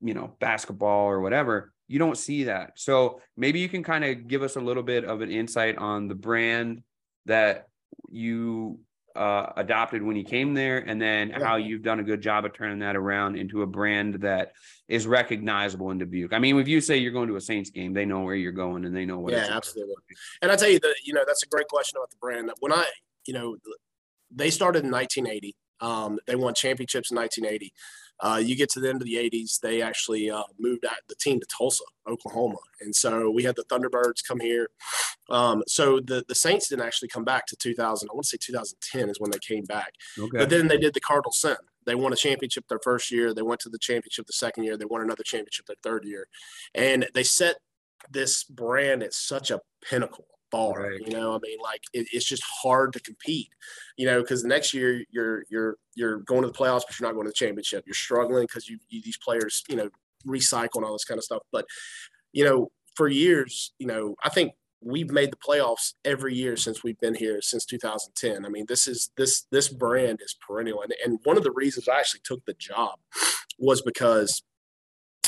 [0.00, 2.72] you know, basketball or whatever, you don't see that.
[2.76, 6.08] So maybe you can kind of give us a little bit of an insight on
[6.08, 6.82] the brand
[7.26, 7.66] that
[8.10, 8.80] you
[9.16, 11.44] uh, adopted when you came there, and then Yeah.
[11.44, 14.52] how you've done a good job of turning that around into a brand that
[14.86, 16.32] is recognizable in Dubuque.
[16.32, 18.52] I mean, if you say you're going to a Saints game, they know where you're
[18.52, 19.32] going and they know what.
[19.32, 19.96] Yeah, absolutely.
[20.40, 22.50] And I tell you that you know that's a great question about the brand.
[22.60, 22.84] When I
[23.26, 23.56] you know
[24.30, 25.56] they started in 1980.
[25.80, 27.72] Um, they won championships in 1980.
[28.20, 31.14] Uh, you get to the end of the 80s, they actually uh, moved out the
[31.14, 34.68] team to Tulsa, Oklahoma, and so we had the Thunderbirds come here.
[35.30, 38.08] Um, so the the Saints didn't actually come back to 2000.
[38.08, 39.92] I want to say 2010 is when they came back.
[40.18, 40.38] Okay.
[40.38, 41.56] But then they did the Cardinal Sin.
[41.84, 43.32] They won a championship their first year.
[43.32, 44.76] They went to the championship the second year.
[44.76, 46.28] They won another championship their third year,
[46.74, 47.56] and they set
[48.10, 50.90] this brand at such a pinnacle bar.
[50.90, 51.00] Right.
[51.00, 53.48] You know, I mean, like it, it's just hard to compete.
[53.96, 57.08] You know, because the next year you're you're you're going to the playoffs, but you're
[57.08, 57.84] not going to the championship.
[57.86, 59.90] You're struggling because you, you these players, you know,
[60.26, 61.42] recycle and all this kind of stuff.
[61.52, 61.66] But
[62.32, 66.84] you know, for years, you know, I think we've made the playoffs every year since
[66.84, 68.44] we've been here since 2010.
[68.44, 71.88] I mean, this is this this brand is perennial, and and one of the reasons
[71.88, 72.98] I actually took the job
[73.58, 74.42] was because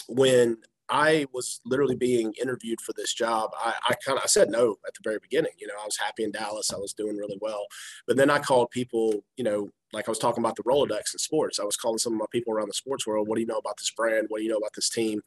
[0.09, 0.59] when
[0.91, 4.77] I was literally being interviewed for this job, I, I kind of I said no
[4.87, 5.53] at the very beginning.
[5.59, 7.67] You know, I was happy in Dallas, I was doing really well,
[8.07, 11.19] but then I called people, you know, like I was talking about the Rolodex in
[11.19, 11.59] sports.
[11.59, 13.29] I was calling some of my people around the sports world.
[13.29, 14.27] What do you know about this brand?
[14.29, 15.21] What do you know about this team?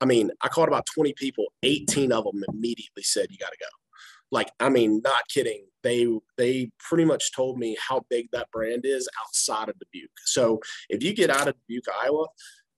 [0.00, 1.46] I mean, I called about 20 people.
[1.62, 3.66] 18 of them immediately said, "You got to go."
[4.30, 5.66] Like, I mean, not kidding.
[5.82, 10.10] They they pretty much told me how big that brand is outside of Dubuque.
[10.24, 12.26] So if you get out of Dubuque, Iowa,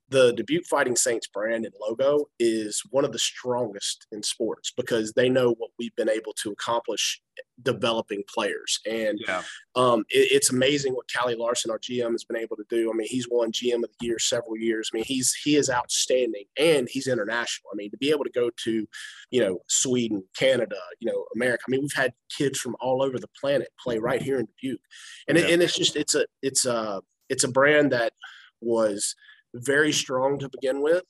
[0.09, 5.13] the Dubuque Fighting Saints brand and logo is one of the strongest in sports because
[5.13, 7.21] they know what we've been able to accomplish
[7.63, 8.79] developing players.
[8.87, 9.43] And yeah.
[9.75, 12.91] um, it, it's amazing what Kalle Larsson, our GM, has been able to do.
[12.91, 14.91] I mean, he's won GM of the year several years.
[14.93, 17.71] I mean, he's he is outstanding and he's international.
[17.73, 18.87] I mean, to be able to go to,
[19.31, 21.65] you know, Sweden, Canada, you know, America.
[21.67, 24.81] I mean, we've had kids from all over the planet play right here in Dubuque,
[25.29, 28.13] and it, and it's just it's a it's a it's a brand that
[28.61, 29.15] was
[29.65, 31.03] very strong to begin with.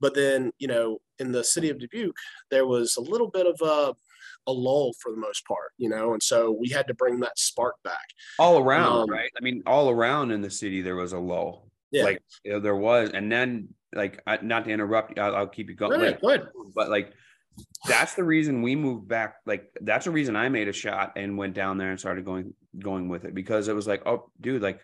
[0.00, 2.14] But then, you know, in the city of Dubuque,
[2.50, 3.94] there was a little bit of a,
[4.46, 7.38] a lull for the most part, you know, and so we had to bring that
[7.38, 8.06] spark back.
[8.38, 9.30] all around, Um, right?
[9.38, 11.70] I mean, all around in the city there was a lull.
[11.90, 12.04] Yeah.
[12.04, 15.70] Like you know, there was, and then like I, not to interrupt, I'll, I'll keep
[15.70, 16.00] you going.
[16.00, 16.48] ahead, go ahead.
[16.74, 17.12] but like
[17.88, 21.38] that's the reason we moved back like that's the reason i made a shot and
[21.38, 24.60] went down there and started going going with it because it was like oh dude
[24.60, 24.78] like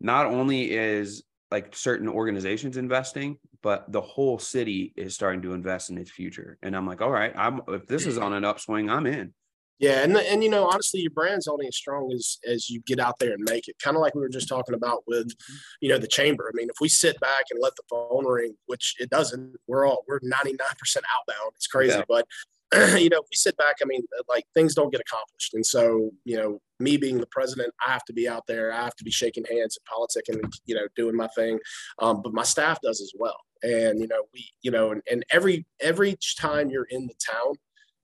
[0.00, 5.90] not only is like certain organizations investing but the whole city is starting to invest
[5.90, 8.88] in its future and i'm like all right i'm if this is on an upswing
[8.90, 9.32] i'm in
[9.78, 13.00] Yeah, and and you know, honestly, your brand's only as strong as as you get
[13.00, 13.76] out there and make it.
[13.82, 15.32] Kind of like we were just talking about with,
[15.80, 16.44] you know, the chamber.
[16.52, 19.86] I mean, if we sit back and let the phone ring, which it doesn't, we're
[19.86, 21.52] all we're ninety nine percent outbound.
[21.56, 22.04] It's crazy, Yeah.
[22.06, 22.26] but
[22.96, 25.54] you know, if we sit back, I mean, like things don't get accomplished.
[25.54, 28.72] And so, you know, me being the president, I have to be out there.
[28.72, 31.58] I have to be shaking hands and politics and you know, doing my thing.
[31.98, 33.36] Um, but my staff does as well.
[33.62, 37.54] And you know, we, you know, and, and every every time you're in the town,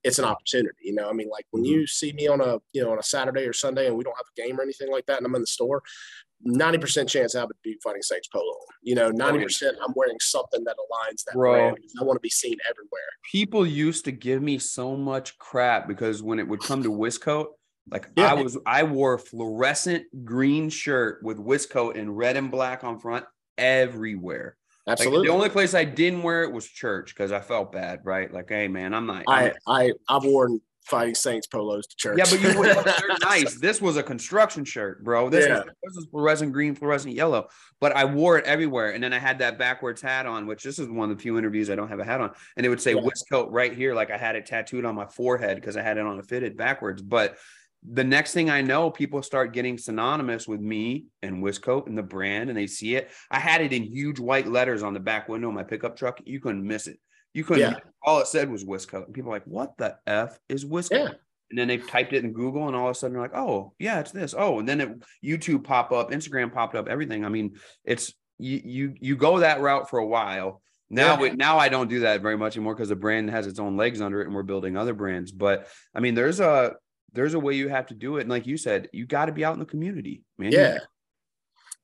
[0.03, 0.77] it's an opportunity.
[0.83, 3.03] You know, I mean, like when you see me on a you know on a
[3.03, 5.35] Saturday or Sunday and we don't have a game or anything like that, and I'm
[5.35, 5.83] in the store,
[6.43, 8.55] ninety percent chance I would be Fighting Saints polo.
[8.83, 11.53] You know, oh, ninety percent I'm wearing something that aligns that Bro.
[11.53, 11.79] brand.
[12.01, 13.01] I want to be seen everywhere.
[13.31, 17.47] people used to give me so much crap because when it would come to Wiscoat,
[17.91, 18.33] like Yeah.
[18.33, 22.99] I was I wore a fluorescent green shirt with Wiscoat and red and black on
[22.99, 23.25] front
[23.59, 24.57] everywhere.
[24.87, 25.27] Like, Absolutely.
[25.27, 28.33] the only place I didn't wear it was church because I felt bad, right?
[28.33, 29.25] Like, hey man, I'm not.
[29.27, 32.17] I I'm- I I've worn Fighting Saints polos to church.
[32.19, 32.77] yeah, but you would
[33.23, 33.57] nice.
[33.59, 35.29] This was a construction shirt, bro.
[35.29, 35.57] This, Yeah.
[35.57, 37.49] was, this was fluorescent green, fluorescent yellow.
[37.81, 40.79] But I wore it everywhere, and then I had that backwards hat on, which this
[40.79, 42.81] is one of the few interviews I don't have a hat on, and it would
[42.81, 43.01] say Yeah.
[43.01, 46.07] Wiscoat right here, like I had it tattooed on my forehead because I had it
[46.07, 47.03] on a fitted backwards.
[47.03, 47.37] But
[47.89, 52.03] the next thing I know, people start getting synonymous with me and Wiscoat and the
[52.03, 53.11] brand, and they see it.
[53.31, 56.21] I had it in huge white letters on the back window of my pickup truck.
[56.25, 56.99] You couldn't miss it.
[57.37, 57.71] You couldn't.
[57.73, 57.79] Yeah.
[58.03, 61.13] All it said was Wiscoat, and people were like, "What the f is Wiscoat?" Yeah.
[61.51, 63.75] And then they typed it in Google, and all of a sudden they're like, "Oh,
[63.79, 64.89] yeah, it's this." Oh, and then it,
[65.23, 67.27] YouTube pop up, Instagram popped up, everything.
[67.27, 70.63] I mean, it's you you you go that route for a while.
[70.89, 71.21] Now, Yeah.
[71.21, 73.77] we, now I don't do that very much anymore because the brand has its own
[73.77, 75.31] legs under it, and we're building other brands.
[75.31, 76.77] But I mean, there's a
[77.13, 79.33] there's a way you have to do it, and like you said, you got to
[79.33, 80.53] be out in the community, man.
[80.53, 80.79] Yeah.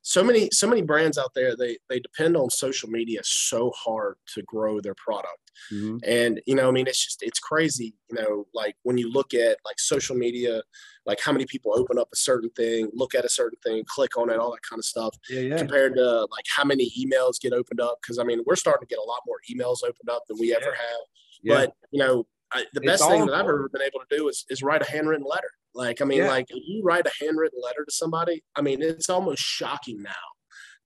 [0.05, 4.17] So many so many brands out there they they depend on social media so hard
[4.35, 5.39] to grow their product.
[5.73, 6.01] Mhm.
[6.05, 7.95] And you know, I mean, it's just it's crazy.
[8.11, 10.63] You know, like when you look at like social media,
[11.07, 14.17] like how many people open up a certain thing, look at a certain thing, click
[14.17, 15.57] on it, all that kind of stuff, yeah, yeah.
[15.57, 17.99] compared to like how many emails get opened up.
[18.03, 20.55] Because I mean, we're starting to get a lot more emails opened up than we
[20.55, 21.01] ever have.
[21.43, 21.55] yeah.
[21.55, 24.29] But you know, I, the It's best thing that I've ever been able to do
[24.29, 25.51] is is write a handwritten letter.
[25.75, 26.29] Like, I mean, Yeah.
[26.29, 30.13] like you write a handwritten letter to somebody, I mean, it's almost shocking now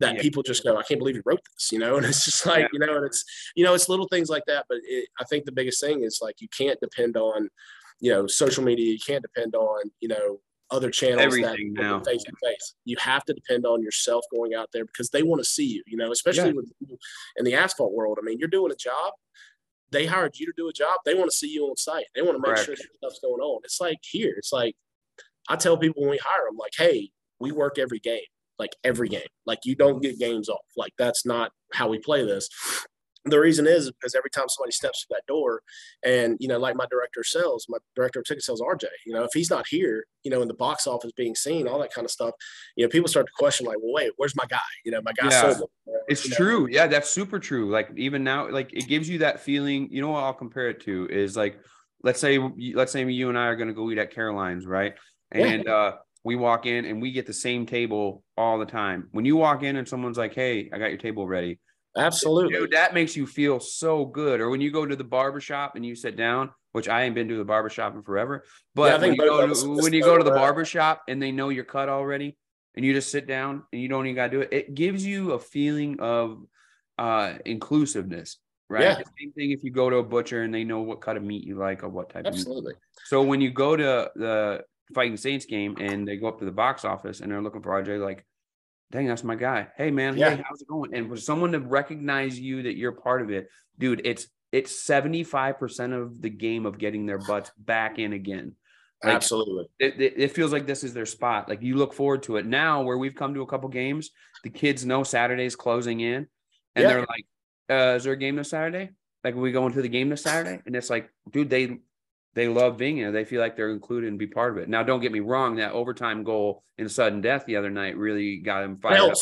[0.01, 0.23] that Yeah.
[0.23, 1.97] people just go, I can't believe you wrote this, you know?
[1.97, 2.69] And it's just like, Yeah.
[2.73, 3.25] you know, and it's,
[3.57, 4.67] you know, it's little things like that.
[4.69, 7.49] But it, I think the biggest thing is like, you can't depend on,
[8.01, 8.93] you know, social media.
[8.93, 12.01] You can't depend on, you know, other channels Everything that now.
[12.01, 12.75] face to face.
[12.85, 15.83] You have to depend on yourself going out there because they want to see you,
[15.87, 16.55] you know, especially Yeah.
[16.57, 16.73] with
[17.37, 18.19] in the asphalt world.
[18.21, 19.15] I mean, you're doing a job.
[19.91, 20.99] They hired you to do a job.
[21.05, 22.07] They want to see you on site.
[22.15, 23.61] They want to make sure stuff's going on.
[23.65, 24.35] It's like here.
[24.37, 24.75] It's like
[25.49, 28.21] I tell people when we hire them, like, hey, we work every game,
[28.59, 29.29] like every game.
[29.45, 30.65] Like you don't get games off.
[30.77, 32.49] Like that's not how we play this.
[33.27, 35.63] The reason is because every time somebody steps through that door,
[36.05, 39.13] and you know, like my director of sales, my director of ticket sales, RJ, you
[39.13, 41.93] know, if he's not here, you know, in the box office being seen, all that
[41.93, 42.35] kind of stuff,
[42.77, 44.59] you know, people start to question, like, well, wait, where's my guy?
[44.85, 45.41] You know, my guy Yeah.
[45.55, 45.95] sold me.
[46.09, 46.69] It's You know, true.
[46.71, 47.69] Yeah, that's super true.
[47.71, 49.89] Like even now, like it gives you that feeling.
[49.91, 51.59] You know what I'll compare it to is like,
[52.03, 52.39] let's say,
[52.75, 54.95] let's say you and I are going to go eat at Caroline's, right?
[55.35, 55.47] Yeah.
[55.47, 59.09] And uh, we walk in and we get the same table all the time.
[59.11, 61.59] When you walk in and someone's like, "Hey, I got your table ready,"
[61.97, 62.59] Absolutely.
[62.59, 64.41] dude, that makes you feel so good.
[64.41, 67.15] Or when you go to the barber shop and you sit down, which I ain't
[67.15, 70.03] been to the barber shop in forever, but Yeah, when you go to, when you
[70.03, 70.37] go to the that.
[70.37, 72.37] barber shop and they know you're cut already,
[72.75, 75.33] and you just sit down and you don't even gotta do it, it gives you
[75.33, 76.43] a feeling of
[76.99, 78.37] uh inclusiveness,
[78.69, 78.83] right?
[78.83, 78.95] Yeah.
[78.97, 81.23] The same thing if you go to a butcher and they know what cut of
[81.23, 82.41] meat you like or what type of meat.
[82.41, 82.75] Absolutely.
[83.07, 86.53] So when you go to the Fighting Saints game and they go up to the
[86.53, 88.25] box office and they're looking for RJ, like,
[88.91, 89.69] dang, that's my guy.
[89.77, 90.37] Hey man, Yeah.
[90.37, 90.95] hey, how's it going?
[90.95, 95.93] And for someone to recognize you that you're part of it, dude, it's it's 75%
[95.93, 98.55] of the game of getting their butts back in again.
[99.05, 99.67] Like, Absolutely.
[99.79, 101.49] It, it, feels like this is their spot.
[101.49, 104.11] Like you look forward to it now where we've come to a couple games,
[104.45, 106.29] the kids know Saturday's closing in
[106.75, 106.89] and Yeah.
[106.89, 107.27] they're like,
[107.69, 108.91] uh, is there a game this Saturday?
[109.23, 110.63] Like, are we going to the game this Saturday?
[110.65, 111.81] And it's like, dude, they
[112.37, 113.11] they love being here.
[113.11, 114.69] They feel like they're included and be part of it.
[114.69, 118.37] Now, don't get me wrong, that overtime goal in sudden death the other night really
[118.37, 119.17] got them fired up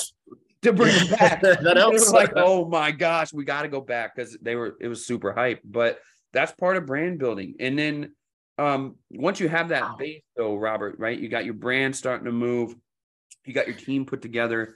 [0.62, 1.40] to bring them back.
[1.42, 2.10] that They helps.
[2.10, 5.32] like, oh my gosh, we got to go back because they were it was super
[5.32, 5.60] hype.
[5.64, 6.00] But
[6.32, 7.54] that's part of brand building.
[7.60, 8.12] And then
[8.58, 11.18] um once you have that base though, Robert, right?
[11.18, 12.74] You got your brand starting to move,
[13.44, 14.74] you got your team put together.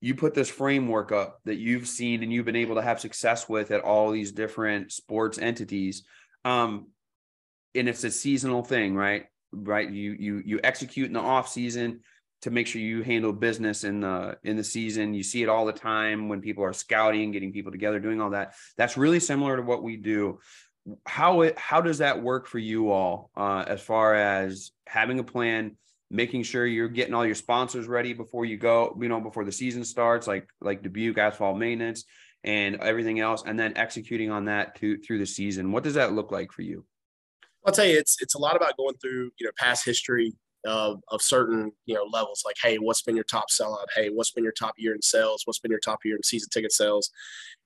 [0.00, 3.48] You put this framework up that you've seen and you've been able to have success
[3.48, 6.02] with at all these different sports entities.
[6.44, 6.88] Um,
[7.74, 9.26] and it's a seasonal thing, right?
[9.52, 9.90] Right.
[9.90, 12.00] You you you execute in the off season
[12.42, 15.14] to make sure you handle business in the in the season.
[15.14, 18.30] You see it all the time when people are scouting, getting people together, doing all
[18.30, 18.54] that.
[18.76, 20.40] That's really similar to what we do.
[21.06, 25.24] How it how does that work for you all uh, as far as having a
[25.24, 25.76] plan,
[26.10, 29.52] making sure you're getting all your sponsors ready before you go, you know, before the
[29.52, 32.04] season starts, like like Dubuque Asphalt Maintenance
[32.42, 35.70] and everything else, and then executing on that to through the season.
[35.70, 36.84] What does that look like for you?
[37.66, 41.00] I'll tell you, it's it's a lot about going through you know past history of
[41.08, 42.42] of certain you know levels.
[42.44, 43.86] Like, hey, what's been your top sellout?
[43.94, 45.42] Hey, what's been your top year in sales?
[45.44, 47.10] What's been your top year in season ticket sales?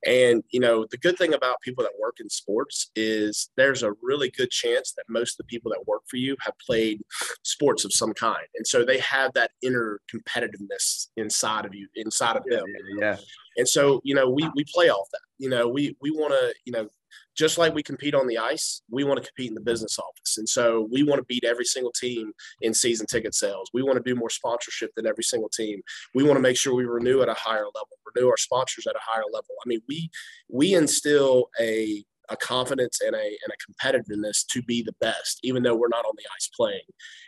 [0.06, 3.92] And you know, the good thing about people that work in sports is there's a
[4.02, 7.00] really good chance that most of the people that work for you have played
[7.42, 12.37] sports of some kind, and so they have that inner competitiveness inside of you, inside
[12.37, 12.64] of them.
[12.98, 13.16] Yeah,
[13.56, 15.20] And so, you know, we we play off that.
[15.38, 16.88] You know, we we want to, you know,
[17.37, 20.38] just like we compete on the ice, we want to compete in the business office.
[20.38, 23.70] And so we want to beat every single team in season ticket sales.
[23.74, 25.83] We want to do more sponsorship than every single team.
[26.14, 28.96] We want to make sure we renew at a higher level, renew our sponsors at
[28.96, 29.55] a higher level.
[29.64, 30.11] I mean, we
[30.48, 35.62] we instill a a confidence and a and a competitiveness to be the best, even
[35.62, 36.81] though we're not on the ice playing.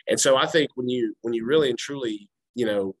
[0.07, 2.95] And so I think when you when you really and truly, you know,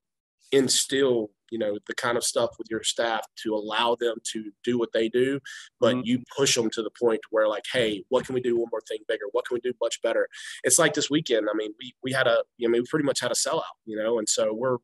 [0.51, 4.77] instill you know the kind of stuff with your staff to allow them to do
[4.77, 5.39] what they do
[5.79, 6.05] but Mhm.
[6.05, 8.81] you push them to the point where like hey what can we do one more
[8.87, 10.27] thing bigger what can we do much better
[10.63, 13.19] it's like this weekend i mean we we had a i mean we pretty much
[13.21, 14.77] had a sellout you know and so we're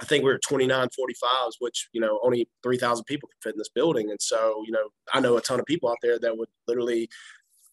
[0.00, 3.54] I think we we're at 29 45s, which, you know, only 3,000 people can fit
[3.54, 4.10] in this building.
[4.10, 7.08] And so, you know, I know a ton of people out there that would literally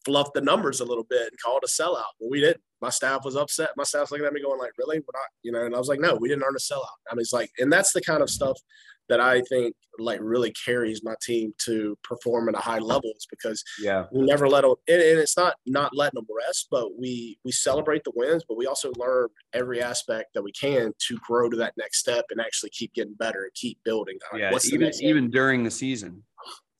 [0.06, 2.13] fluff the numbers a little bit and call it a sellout.
[2.20, 2.62] But we didn't.
[2.82, 3.72] My staff was upset.
[3.76, 5.00] My staff's looking at me going like, really?
[5.00, 6.86] We're not, you know, and I was like, no, we didn't earn a sellout.
[7.10, 8.58] I mean, it's like, and that's the kind of stuff
[9.10, 13.63] that I think like really carries my team to perform at a high levels because
[13.80, 17.38] yeah, we never let them and, and it's not not letting them rest but we
[17.45, 21.49] we celebrate the wins but we also learn every aspect that we can to grow
[21.49, 24.58] to that next step and actually keep getting better and keep building Like, yeah.
[24.72, 26.24] Even even during the season.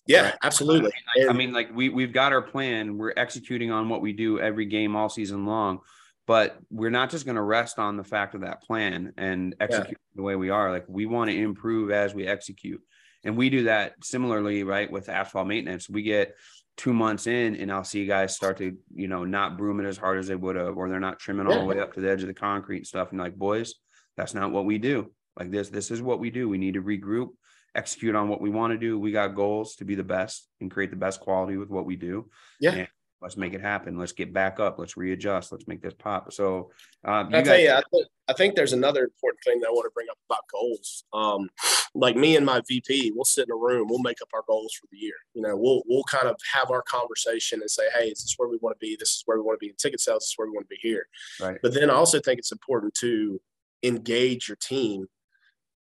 [0.08, 0.34] Yeah right.
[0.44, 2.98] absolutely I And- mean, like we we've got our plan.
[2.98, 5.80] We're executing on what we do every game all season long,
[6.28, 9.98] but we're not just going to rest on the fact of that plan and execute
[10.16, 10.72] the way we are.
[10.72, 12.82] Like we want to improve as we execute,
[13.24, 14.90] and we do that similarly, right?
[14.92, 16.36] With asphalt maintenance, we get
[16.78, 19.98] two months in and I'll see guys start to, you know, not broom it as
[19.98, 22.12] hard as they would have, or they're not trimming all the way up to the
[22.12, 23.12] edge of the concrete and stuff.
[23.12, 23.76] And like, boys,
[24.18, 25.10] that's not what we do.
[25.40, 26.50] Like this, this is what we do.
[26.50, 27.30] We need to regroup,
[27.76, 28.98] execute on what we want to do.
[28.98, 31.96] We got goals to be the best and create the best quality with what we
[31.96, 32.30] do.
[32.60, 32.72] Yeah.
[32.72, 32.88] And
[33.22, 33.98] let's make it happen.
[33.98, 34.78] Let's get back up.
[34.78, 35.52] Let's readjust.
[35.52, 36.32] Let's make this pop.
[36.32, 36.72] So
[37.04, 39.86] um, I tell you, I, th- I think there's another important thing that I want
[39.86, 41.04] to bring up about goals.
[41.14, 41.50] Um,
[41.96, 44.74] like me and my VP, we'll sit in a room, we'll make up our goals
[44.74, 45.16] for the year.
[45.34, 48.50] You know, we'll we'll kind of have our conversation and say, hey, is this where
[48.50, 48.96] we want to be?
[49.00, 50.24] This is where we want to be in ticket sales.
[50.24, 51.08] This is where we want to be here.
[51.42, 51.58] Right.
[51.64, 53.42] But then I also think it's important to
[53.82, 55.08] engage your team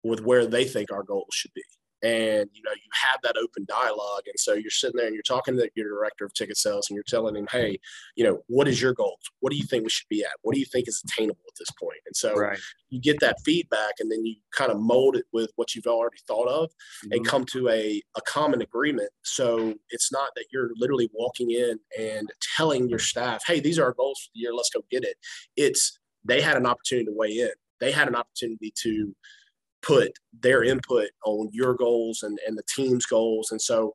[0.04, 1.64] with where they think our goals should be
[2.04, 5.24] and you know you have that open dialogue and so you're sitting there and you're
[5.24, 7.78] talking to your director of ticket sales and you're telling him hey
[8.16, 9.20] you know what is your goals?
[9.40, 10.32] What do you think we should be at?
[10.42, 12.00] What do you think is attainable at this point?
[12.06, 12.60] And so right.
[12.90, 16.18] you get that feedback and then you kind of mold it with what you've already
[16.28, 17.14] thought of mm-hmm.
[17.14, 19.10] and come to a, a common agreement.
[19.24, 23.86] So it's not that you're literally walking in and telling your staff hey these are
[23.86, 25.18] our goals for the year let's go get it.
[25.56, 27.52] It's they had an opportunity to weigh in.
[27.80, 29.16] They had an opportunity to
[29.82, 30.12] put
[30.42, 33.52] their input on your goals and, and the team's goals.
[33.52, 33.94] And so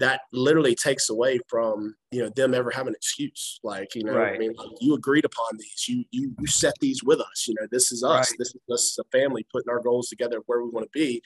[0.00, 3.60] that literally takes away from, you know, them ever having an excuse.
[3.62, 4.34] Like, you know, right.
[4.34, 7.66] I mean, you agreed upon these, you, you, you set these with us, you know,
[7.70, 8.38] this is us, right.
[8.38, 11.22] this is us as a family putting our goals together where we want to be.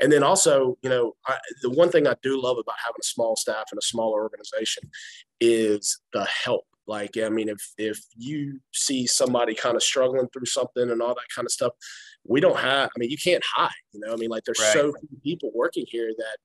[0.00, 3.04] And then also, you know, I, the one thing I do love about having a
[3.04, 4.84] small staff and a smaller organization
[5.40, 10.46] is the help like, I mean, if if you see somebody kind of struggling through
[10.46, 11.72] something and all that kind of stuff,
[12.26, 12.90] we don't have.
[12.94, 13.70] I mean, you can't hide.
[13.92, 14.72] You know, I mean, like there's right.
[14.72, 16.36] so few people working here that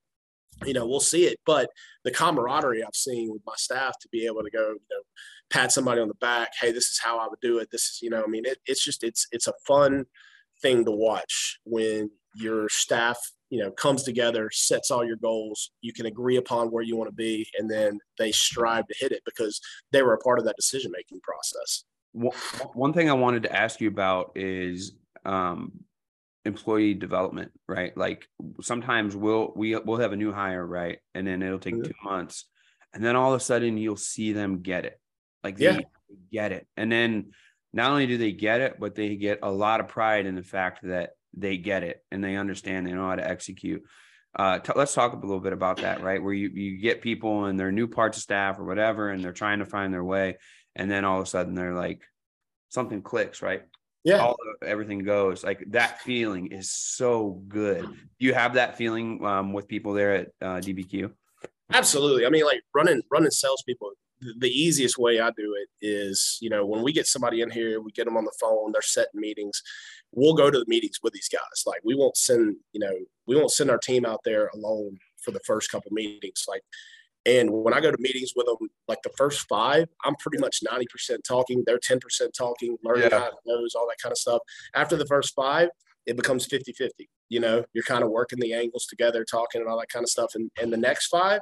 [0.66, 1.70] you know we'll see it but
[2.04, 5.02] the camaraderie i've seen with my staff to be able to go you know
[5.50, 8.00] pat somebody on the back hey this is how i would do it this is
[8.02, 10.06] you know i mean it, it's just it's it's a fun
[10.62, 13.18] thing to watch when your staff
[13.50, 17.10] you know comes together sets all your goals you can agree upon where you want
[17.10, 19.60] to be and then they strive to hit it because
[19.92, 21.86] they were a part of that decision making process
[22.74, 24.94] one thing i wanted to ask you about is
[25.30, 25.72] um,
[26.44, 27.96] employee development right?
[27.96, 28.28] Like
[28.62, 30.98] sometimes we'll we, we'll have a new hire right?
[31.14, 31.84] And then it'll take mm-hmm.
[31.84, 32.46] two months.
[32.94, 35.00] And then all of a sudden you'll see them get it.
[35.44, 35.80] Like they yeah.
[36.32, 36.68] get it.
[36.76, 37.32] And then
[37.72, 40.44] not only do they get it but they get a lot of pride in the
[40.44, 43.84] fact that they get it and they understand they know how to execute.
[44.36, 46.24] Uh, t- let's talk a little bit about that right?
[46.24, 49.32] Where you, you get people and they're new parts of staff or whatever and they're
[49.34, 50.38] trying to find their way.
[50.76, 52.02] And then all of a sudden they're like
[52.70, 53.64] something clicks right
[54.04, 58.78] yeah all of, everything goes like that feeling is so good do you have that
[58.78, 61.12] feeling um, with people there at uh, dbq
[61.74, 63.92] absolutely i mean like running running salespeople
[64.38, 67.82] the easiest way I do it is, you know, when we get somebody in here,
[67.82, 69.62] we get them on the phone, they're setting meetings.
[70.12, 71.64] We'll go to the meetings with these guys.
[71.66, 72.92] Like we won't send, you know,
[73.28, 76.46] we won't send our team out there alone for the first couple meetings.
[76.48, 76.64] Like,
[77.38, 78.56] and when I go to meetings with them,
[78.88, 81.64] like the first five, I'm pretty much 90% talking.
[81.66, 82.00] They're 10%
[82.36, 83.20] talking, learning yeah.
[83.20, 84.42] how it goes, all that kind of stuff.
[84.74, 85.70] After the first five,
[86.06, 87.08] it becomes 50 50.
[87.30, 90.10] You know, you're kind of working the angles together, talking and all that kind of
[90.10, 90.32] stuff.
[90.34, 91.42] And, and the next five,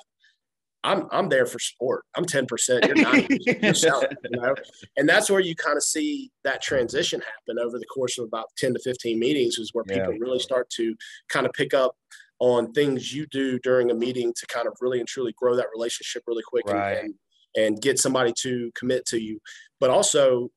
[0.84, 2.04] I'm I'm there for support.
[2.16, 4.56] I'm 10%, you're 90 you're selling, you know?
[4.98, 8.48] And that's where you kind of see that transition happen over the course of about
[8.58, 9.96] 10 to 15 meetings is where yeah.
[9.96, 10.96] people really start to
[11.30, 11.96] kind of pick up
[12.40, 15.68] on things you do during a meeting to kind of really and truly grow that
[15.74, 17.00] relationship really quick right.
[17.04, 17.14] and,
[17.56, 19.40] and, get somebody to commit to you.
[19.80, 20.50] But also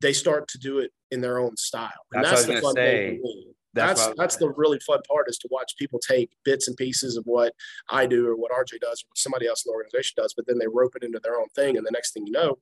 [0.00, 1.90] they start to do it in their own style.
[2.12, 3.18] And that's, that's the fun say.
[3.18, 6.76] thing that's that's, that's the really fun part is to watch people take bits and
[6.76, 7.52] pieces of what
[7.90, 10.46] I do or what RJ does or what somebody else in the organization does, but
[10.46, 12.58] then they rope it into their own thing, and the next thing you know,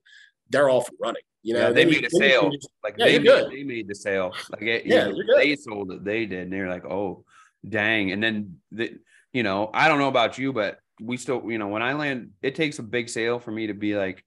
[0.49, 1.23] they're off and running.
[1.41, 2.51] You know, yeah, they made a sale.
[2.51, 4.33] Just, like yeah, they, made, they made the sale.
[4.51, 6.03] Like it, yeah, know, they sold it.
[6.03, 6.43] They did.
[6.43, 7.23] And they're like, oh,
[7.67, 8.11] dang.
[8.11, 8.97] And then the,
[9.33, 12.31] you know, I don't know about you, but we still, you know, when I land,
[12.41, 14.23] it takes a big sale for me to be like,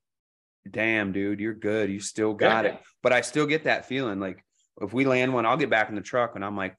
[0.70, 1.90] damn, dude, you're good.
[1.90, 2.72] You still got yeah.
[2.72, 2.80] it.
[3.02, 4.44] But I still get that feeling like
[4.80, 6.76] if we land one, I'll get back in the truck and I'm like,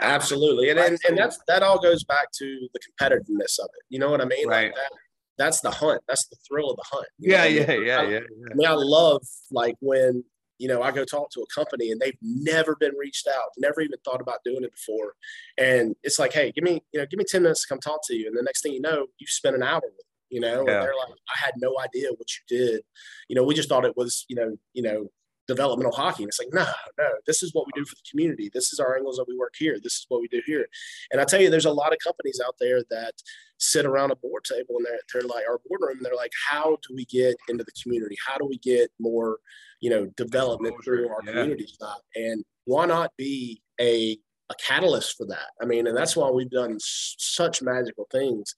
[0.00, 0.70] absolutely.
[0.70, 3.84] And, and, and that's, that all goes back to the competitiveness of it.
[3.88, 4.48] You know what I mean?
[4.48, 4.66] Right.
[4.66, 4.90] Like that,
[5.38, 6.02] that's the hunt.
[6.08, 7.06] That's the thrill of the hunt.
[7.18, 8.20] Yeah, yeah, yeah, yeah, yeah.
[8.50, 10.24] I mean, I love like when,
[10.60, 13.80] you know, I go talk to a company and they've never been reached out, never
[13.80, 15.14] even thought about doing it before.
[15.56, 18.00] And it's like, hey, give me, you know, give me 10 minutes to come talk
[18.08, 18.26] to you.
[18.26, 20.74] And the next thing you know, you spend an hour with them, you know, yeah.
[20.74, 22.82] and they're like, I had no idea what you did.
[23.28, 25.08] You know, we just thought it was, you know, you know,
[25.48, 26.24] developmental hockey.
[26.24, 26.66] And it's like, no,
[26.98, 28.50] no, this is what we do for the community.
[28.52, 29.78] This is our angles that we work here.
[29.82, 30.66] This is what we do here.
[31.10, 33.14] And I tell you, there's a lot of companies out there that
[33.58, 35.96] sit around a board table and they're, they're like our boardroom.
[35.96, 38.16] And they're like, how do we get into the community?
[38.26, 39.38] How do we get more,
[39.80, 41.32] you know, development through our yeah.
[41.32, 41.98] community stuff?
[42.14, 44.18] And why not be a,
[44.50, 45.48] a catalyst for that?
[45.60, 48.54] I mean, and that's why we've done such magical things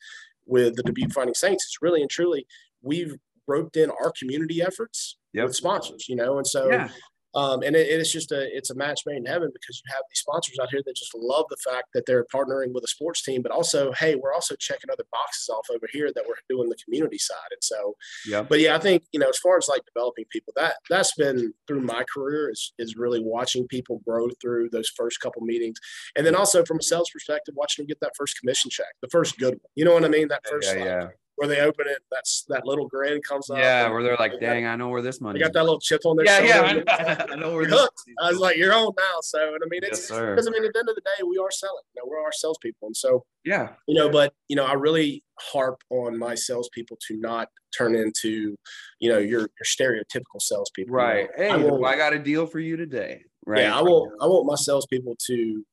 [0.47, 2.47] with the Dubuque Fighting Saints it's really and truly
[2.83, 3.15] we've
[3.47, 5.47] roped in our community efforts Yep.
[5.47, 6.89] with sponsors, you know, and so Yeah.
[7.35, 10.03] Um, and it, it's just a it's a match made in heaven because you have
[10.09, 13.23] these sponsors out here that just love the fact that they're partnering with a sports
[13.23, 16.69] team, but also hey, we're also checking other boxes off over here that we're doing
[16.69, 17.95] the community side, and so
[18.27, 18.43] yeah.
[18.43, 21.53] but yeah, I think you know as far as like developing people, that that's been
[21.67, 25.79] through my career is is really watching people grow through those first couple meetings,
[26.17, 29.09] and then also from a sales perspective, watching them get that first commission check, the
[29.09, 29.71] first good one.
[29.75, 30.29] You know what I mean?
[30.29, 31.09] That first Yeah, like, yeah.
[31.37, 33.59] Where they open it, that's that little grin comes up.
[33.59, 36.03] Yeah, where they're like, dang, I know where this money They got that little chip
[36.05, 36.85] on their Yeah, shoulder.
[36.87, 37.27] yeah.
[37.31, 38.01] I know where You're this hooked.
[38.21, 39.21] I was like, you're on now.
[39.23, 41.39] So, and I mean, it's because I mean, at the end of the day, we
[41.39, 41.83] are selling.
[41.95, 43.71] You know, we're our salespeople, and so Yeah.
[43.89, 48.55] you know, but you know, I really harp on my salespeople to not turn into,
[49.01, 50.93] you know, your your stereotypical salespeople.
[50.93, 51.03] you know.
[51.05, 51.29] Right.
[51.37, 53.23] Hey, I will, I got a deal for you today.
[53.47, 53.63] Right.
[53.63, 55.65] yeah, I want I want my salespeople to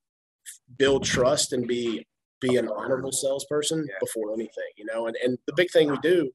[0.78, 2.06] build trust and be
[2.40, 3.96] be an honorable salesperson Yeah.
[4.00, 5.06] before anything, you know.
[5.06, 6.30] And and the big thing we do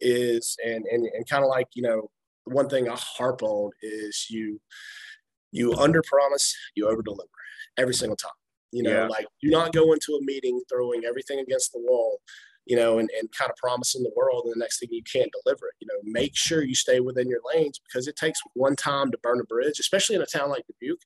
[0.00, 2.10] is and and and kind of like you know
[2.44, 4.60] one thing I harp on is you
[5.52, 7.28] you under promise, you over deliver
[7.76, 8.32] every single time.
[8.70, 9.06] You know, Yeah.
[9.08, 12.20] like do not go into a meeting throwing everything against the wall,
[12.68, 15.30] you know, and, and kind of promising the world and the next thing you can't
[15.42, 15.74] deliver it.
[15.80, 19.18] You know, make sure you stay within your lanes because it takes one time to
[19.18, 21.00] burn a bridge, especially in a town like Dubuque.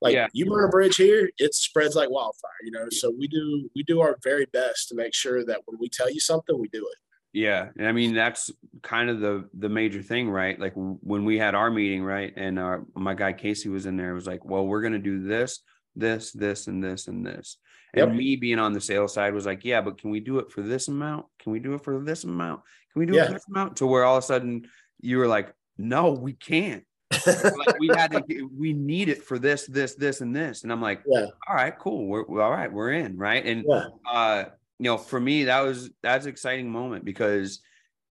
[0.00, 0.26] Like Yeah.
[0.32, 2.88] you burn a bridge here, it spreads like wildfire, you know.
[2.90, 6.10] So we do we do our very best to make sure that when we tell
[6.10, 6.98] you something, we do it.
[7.32, 8.50] Yeah, and I mean that's
[8.82, 10.58] kind of the the major thing, right?
[10.58, 14.14] Like when we had our meeting, right, and uh, my guy Casey was in there.
[14.14, 15.60] Was like, well, we're gonna do this,
[15.96, 17.58] this, this, and this, and this.
[17.92, 18.16] And Yep.
[18.16, 20.62] me being on the sales side was like, yeah, but can we do it for
[20.62, 21.26] this amount?
[21.38, 22.62] Can we do it for this amount?
[22.92, 23.76] Can we do it for this amount?
[23.76, 24.68] To where all of a sudden
[25.00, 26.84] you were like, no, we can't.
[27.26, 30.64] like we had to, we need it for this, this, this, and this.
[30.64, 31.26] And I'm like, Yeah.
[31.48, 32.06] all right, cool.
[32.06, 32.72] We're, we're all right.
[32.72, 33.44] We're in, right?
[33.44, 33.84] And Yeah.
[34.10, 34.44] uh
[34.78, 37.60] you know for me that was that's an exciting moment because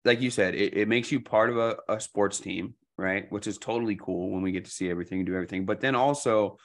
[0.05, 3.47] like you said it, it makes you part of a, a sports team right which
[3.47, 6.59] is totally cool when we get to see everything and do everything but then also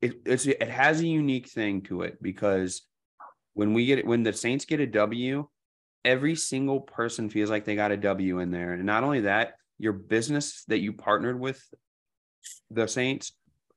[0.00, 2.82] it, it's it has a unique thing to it because
[3.54, 5.48] when we get it when the saints get a w
[6.04, 9.54] every single person feels like they got a w in there and not only that
[9.78, 11.62] your business that you partnered with
[12.70, 13.32] the saints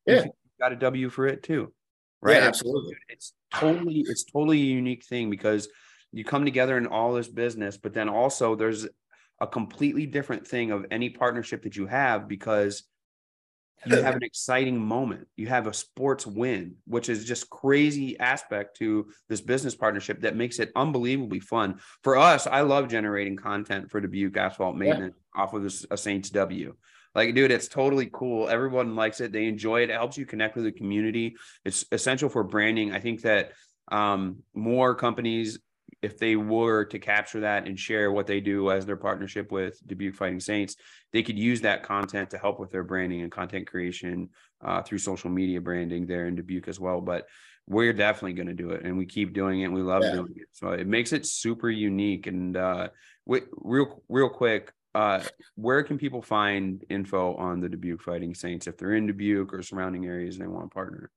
[0.05, 0.25] Yeah.
[0.59, 1.73] got a w for it too
[2.21, 2.95] right Yeah, absolutely.
[3.09, 5.67] it's totally it's totally a unique thing because
[6.11, 8.87] you come together in all this business but then also there's
[9.39, 12.83] a completely different thing of any partnership that you have because
[13.85, 15.27] you have an exciting moment.
[15.35, 20.35] You have a sports win which is just crazy aspect to this business partnership that
[20.35, 21.79] makes it unbelievably fun.
[22.03, 26.29] For us i love generating content for dubuque asphalt maintenance off of this, a saints
[26.29, 26.75] w.
[27.15, 28.49] Like dude it's totally cool.
[28.49, 29.31] Everyone likes it.
[29.31, 29.89] They enjoy it.
[29.89, 31.35] It helps you connect with the community.
[31.65, 32.93] It's essential for branding.
[32.93, 33.51] I think that
[33.91, 35.59] um, more companies
[36.01, 39.79] if they were to capture that and share what they do as their partnership with
[39.85, 40.75] Dubuque Fighting Saints,
[41.13, 44.29] they could use that content to help with their branding and content creation
[44.63, 47.01] uh, through social media branding there in Dubuque as well.
[47.01, 47.27] But
[47.67, 49.65] we're definitely going to do it, and we keep doing it.
[49.65, 50.11] And we love Yeah.
[50.11, 52.27] doing it, so it makes it super unique.
[52.27, 52.89] And uh,
[53.27, 55.23] wi- real, real quick, uh,
[55.55, 59.61] where can people find info on the Dubuque Fighting Saints if they're in Dubuque or
[59.61, 61.11] surrounding areas and they want to partner?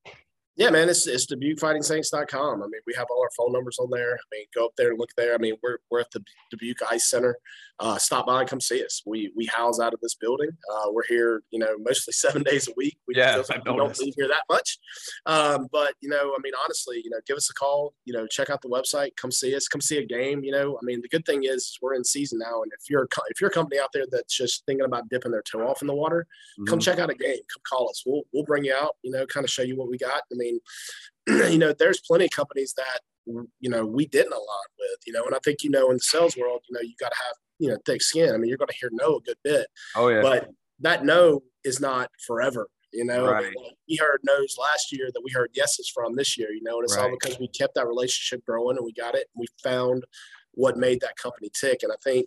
[0.57, 2.63] Yeah, man, it's it's DubuqueFightingSaints.com.
[2.63, 4.13] I mean, we have all our phone numbers on there.
[4.15, 5.35] I mean, go up there and look there.
[5.35, 7.37] I mean, we're we're at the Dubuque Ice Center.
[7.81, 9.03] Uh, stop by and come see us.
[9.05, 10.51] We we house out of this building.
[10.73, 12.97] Uh, we're here, you know, mostly seven days a week.
[13.09, 14.79] We, Yeah, like we don't leave here that much.
[15.27, 17.93] Um, but you know, I mean, honestly, you know, give us a call.
[18.05, 19.17] You know, check out the website.
[19.17, 19.67] Come see us.
[19.67, 20.45] Come see a game.
[20.45, 23.03] You know, I mean, the good thing is we're in season now, and if you're
[23.03, 25.81] a if you're a company out there that's just thinking about dipping their toe off
[25.83, 26.29] in the water,
[26.69, 26.83] come Mhm.
[26.83, 27.39] check out a game.
[27.53, 28.05] Come call us.
[28.07, 28.93] We'll we'll bring you out.
[29.03, 30.23] You know, kind of show you what we got.
[30.31, 30.44] I mean,
[31.27, 34.99] you know, there's plenty of companies that you know we didn't align with.
[35.07, 37.11] You know, and I think you know in the sales world, you know, you got
[37.13, 38.35] to have you know thick skin.
[38.35, 39.67] I mean, you're going to hear no a good bit,
[39.97, 42.69] Oh yeah, but that no is not forever.
[42.93, 43.73] You know, I mean, Right.
[43.89, 46.51] we heard no's last year that we heard yeses from this year.
[46.53, 47.17] You know, and it's all Right.
[47.21, 49.27] because we kept that relationship growing and we got it.
[49.35, 50.05] And we found
[50.53, 51.83] what made that company tick.
[51.83, 52.27] And I think,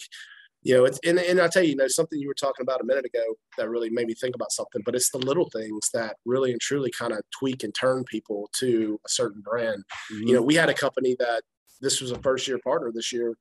[0.68, 2.82] you know, it's and, and I tell you, you know, something you were talking about
[2.82, 3.24] a minute ago
[3.58, 4.82] that really made me think about something.
[4.84, 8.50] But it's the little things that really and truly kind of tweak and turn people
[8.60, 9.86] to a certain brand.
[10.12, 10.28] Mhm.
[10.28, 11.44] You know, we had a company that
[11.80, 13.36] this was a first year partner this year.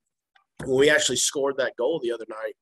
[0.65, 2.55] When we actually scored that goal the other night,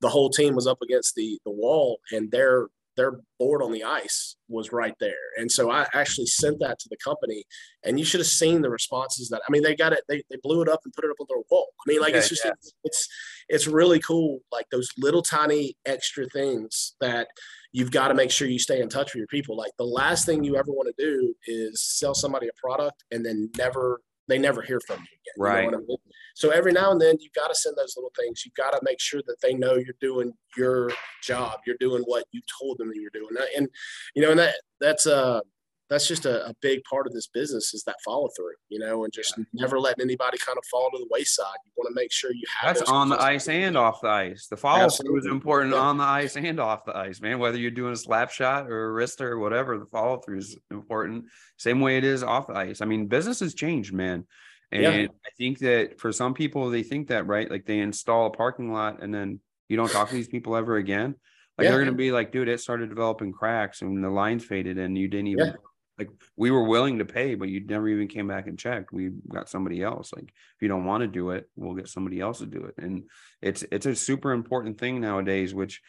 [0.00, 2.68] the whole team was up against the the wall and their
[2.98, 5.12] their board on the ice was right there.
[5.38, 7.44] And so I actually sent that to the company
[7.84, 10.36] and you should have seen the responses that I mean they got it they, they
[10.42, 11.68] blew it up and put it up on their wall.
[11.86, 12.50] I mean like it's just yeah.
[12.82, 13.08] it's
[13.48, 17.28] it's really cool like those little tiny extra things that
[17.72, 19.56] you've got to make sure you stay in touch with your people.
[19.56, 23.24] Like the last thing you ever want to do is sell somebody a product and
[23.24, 25.34] then never they never hear from you again.
[25.36, 25.74] you know Right.
[25.74, 25.96] I mean?
[26.34, 28.44] so every now and then you've got to send those little things.
[28.44, 30.90] You've got to make sure that they know you're doing your
[31.22, 31.60] job.
[31.66, 33.34] You're doing what you told them that you're doing.
[33.56, 33.68] And,
[34.14, 35.40] you know, and that, that's, uh,
[35.88, 39.04] that's just a, a, big part of this business is that follow through, you know,
[39.04, 39.44] and just yeah.
[39.54, 41.56] never letting anybody kind of fall to the wayside.
[41.64, 44.48] You want to make sure you have that's on the ice and off the ice.
[44.48, 45.80] The follow through is important yeah.
[45.80, 47.38] on the ice and off the ice, man.
[47.38, 50.58] Whether you're doing a slap shot or a wrist or whatever, the follow through is
[50.70, 51.24] important.
[51.56, 52.82] Same way it is off the ice.
[52.82, 54.26] I mean, business has changed, man.
[54.70, 55.06] And yeah.
[55.24, 57.50] I think that for some people, they think that, right?
[57.50, 60.76] Like they install a parking lot and then you don't talk to these people ever
[60.76, 61.14] again.
[61.56, 64.78] Like they're going to be like, dude, it started developing cracks and the lines faded
[64.78, 65.54] and you didn't even
[65.98, 68.92] like we were willing to pay, but you never even came back and checked.
[68.92, 70.12] We got somebody else.
[70.14, 72.74] Like if you don't want to do it, we'll get somebody else to do it.
[72.78, 73.04] And
[73.42, 75.82] it's it's a super important thing nowadays, which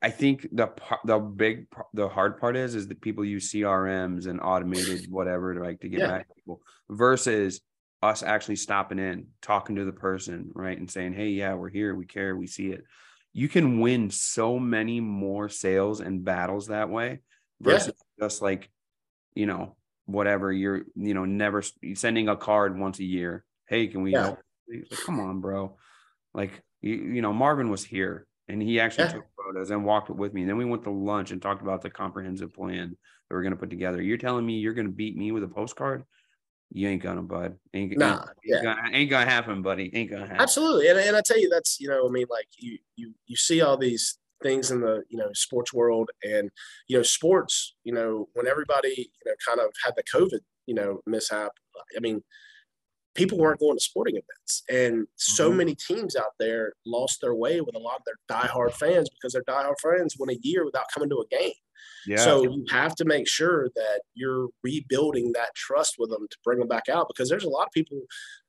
[0.00, 0.70] I think the
[1.04, 5.60] the big the hard part is is that people use CRMs and automated whatever to
[5.60, 6.06] like to get yeah.
[6.08, 7.60] back to people versus
[8.02, 11.94] us actually stopping in, talking to the person, right, and saying, "Hey, yeah, we're here,
[11.94, 12.84] we care, we see it."
[13.32, 17.20] You can win so many more sales and battles that way
[17.60, 18.26] versus yeah.
[18.26, 18.70] just like
[19.36, 19.76] you know,
[20.06, 21.62] whatever you're, you know, never
[21.94, 23.44] sending a card once a year.
[23.68, 24.22] Hey, can we yeah.
[24.22, 24.38] help?
[24.68, 25.76] Like, Come on, bro.
[26.34, 29.12] Like, you, you know, Marvin was here and he actually yeah.
[29.12, 30.42] took photos and walked it with me.
[30.42, 33.52] And then we went to lunch and talked about the comprehensive plan that we're going
[33.52, 34.02] to put together.
[34.02, 36.04] You're telling me you're going to beat me with a postcard?
[36.72, 37.56] You ain't gonna, bud.
[37.74, 38.62] Ain't, nah, ain't, yeah.
[38.62, 39.88] gonna, ain't gonna happen, buddy.
[39.94, 40.40] Ain't gonna happen.
[40.40, 43.36] Absolutely, and, and I tell you, that's you know, I mean, like you you you
[43.36, 46.50] see all these things in the you know sports world and
[46.88, 50.74] you know sports you know when everybody you know kind of had the covid you
[50.74, 51.52] know mishap
[51.96, 52.22] i mean
[53.14, 55.58] people weren't going to sporting events and so mm-hmm.
[55.58, 59.32] many teams out there lost their way with a lot of their diehard fans because
[59.32, 61.52] their diehard fans went a year without coming to a game
[62.06, 62.16] yeah.
[62.16, 66.58] So you have to make sure that you're rebuilding that trust with them to bring
[66.58, 68.00] them back out because there's a lot of people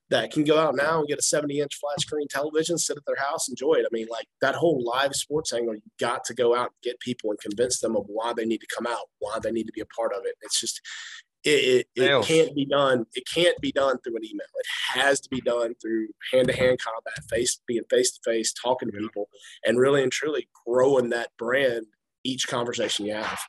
[0.10, 3.04] that can go out now and get a 70 inch flat screen television, sit at
[3.06, 3.86] their house, enjoy it.
[3.86, 7.00] I mean, like that whole live sports angle, you got to go out and get
[7.00, 9.74] people and convince them of why they need to come out, why they need to
[9.74, 10.36] be a part of it.
[10.42, 10.82] It's just,
[11.44, 13.06] it, it, it can't be done.
[13.14, 14.48] It can't be done through an email.
[14.56, 18.54] It has to be done through hand to hand combat, face being face to face,
[18.54, 19.30] talking to people,
[19.66, 21.86] and really and truly growing that brand
[22.24, 23.40] each conversation you have.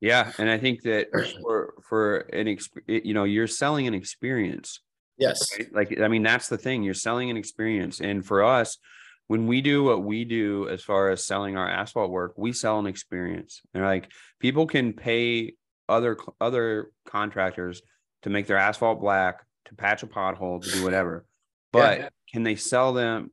[0.00, 1.08] Yeah, and I think that
[1.42, 4.80] for for an you know you're selling an experience
[5.16, 5.40] Yes.
[5.58, 5.72] Right?
[5.72, 6.82] Like, I mean, that's the thing.
[6.82, 8.00] You're selling an experience.
[8.00, 8.78] And for us,
[9.26, 12.78] when we do what we do as far as selling our asphalt work, we sell
[12.78, 13.62] an experience.
[13.72, 15.54] And like people can pay
[15.88, 17.82] other other contractors
[18.22, 21.24] to make their asphalt black, to patch a pothole, to do whatever.
[21.72, 22.08] But yeah.
[22.32, 23.30] can they sell them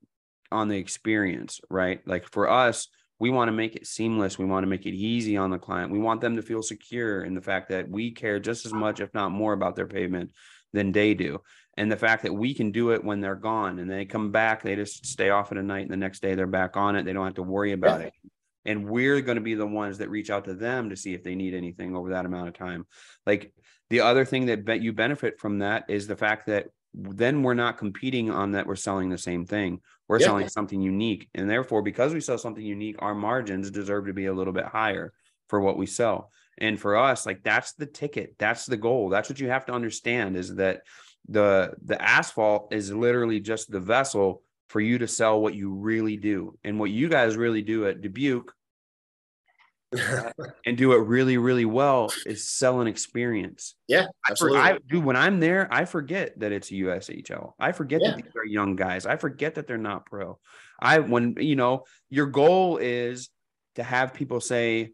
[0.51, 2.01] on the experience, right?
[2.05, 2.88] Like for us,
[3.19, 4.39] we want to make it seamless.
[4.39, 5.91] We want to make it easy on the client.
[5.91, 8.99] We want them to feel secure in the fact that we care just as much,
[8.99, 10.32] if not more, about their pavement
[10.74, 11.41] than they do.
[11.78, 14.61] And the fact that we can do it when they're gone and they come back
[14.61, 17.05] they just stay off at a night and the next day they're back on it.
[17.05, 18.13] They don't have to worry about it.
[18.65, 21.24] And we're going to be the ones that reach out to them to see if
[21.24, 22.86] they need anything over that amount of time.
[23.26, 23.53] Like
[23.89, 27.78] the other thing that you benefit from that is the fact that then we're not
[27.78, 29.80] competing on that we're selling the same thing.
[30.07, 30.28] We're yeah.
[30.28, 31.30] selling something unique.
[31.34, 34.65] And therefore because we sell something unique our margins deserve to be a little bit
[34.65, 35.13] higher
[35.47, 36.30] for what we sell
[36.62, 38.36] and for us like that's the ticket.
[38.38, 39.09] That's the goal.
[39.09, 40.84] That's what you have to understand is that
[41.28, 46.16] the the asphalt is literally just the vessel for you to sell what you really
[46.16, 46.57] do.
[46.64, 48.53] And what you guys really do at dubuque
[50.66, 53.76] and do it really really well is sell an experience.
[53.88, 54.59] Yeah absolutely.
[54.59, 58.12] I, I do when i'm there i forget that it's a ushl i forget yeah.
[58.12, 59.05] that these are young guys.
[59.05, 60.39] I forget that they're not pro.
[60.80, 63.30] I when you know your goal is
[63.76, 64.91] to have people say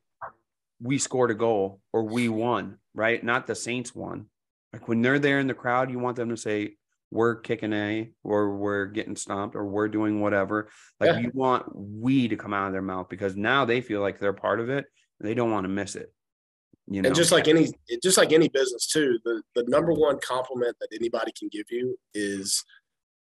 [0.81, 4.27] we scored a goal or we won right not the saints won
[4.73, 6.75] like when they're there in the crowd, you want them to say,
[7.09, 10.69] we're kicking A or we're getting stomped or we're doing whatever.
[10.99, 11.19] Like yeah.
[11.19, 14.33] you want we to come out of their mouth because now they feel like they're
[14.33, 14.85] part of it.
[15.21, 16.13] They don't want to miss it.
[16.85, 17.07] You know?
[17.07, 17.69] And just like any
[18.03, 21.97] just like any business too, the, the number one compliment that anybody can give you
[22.13, 22.63] is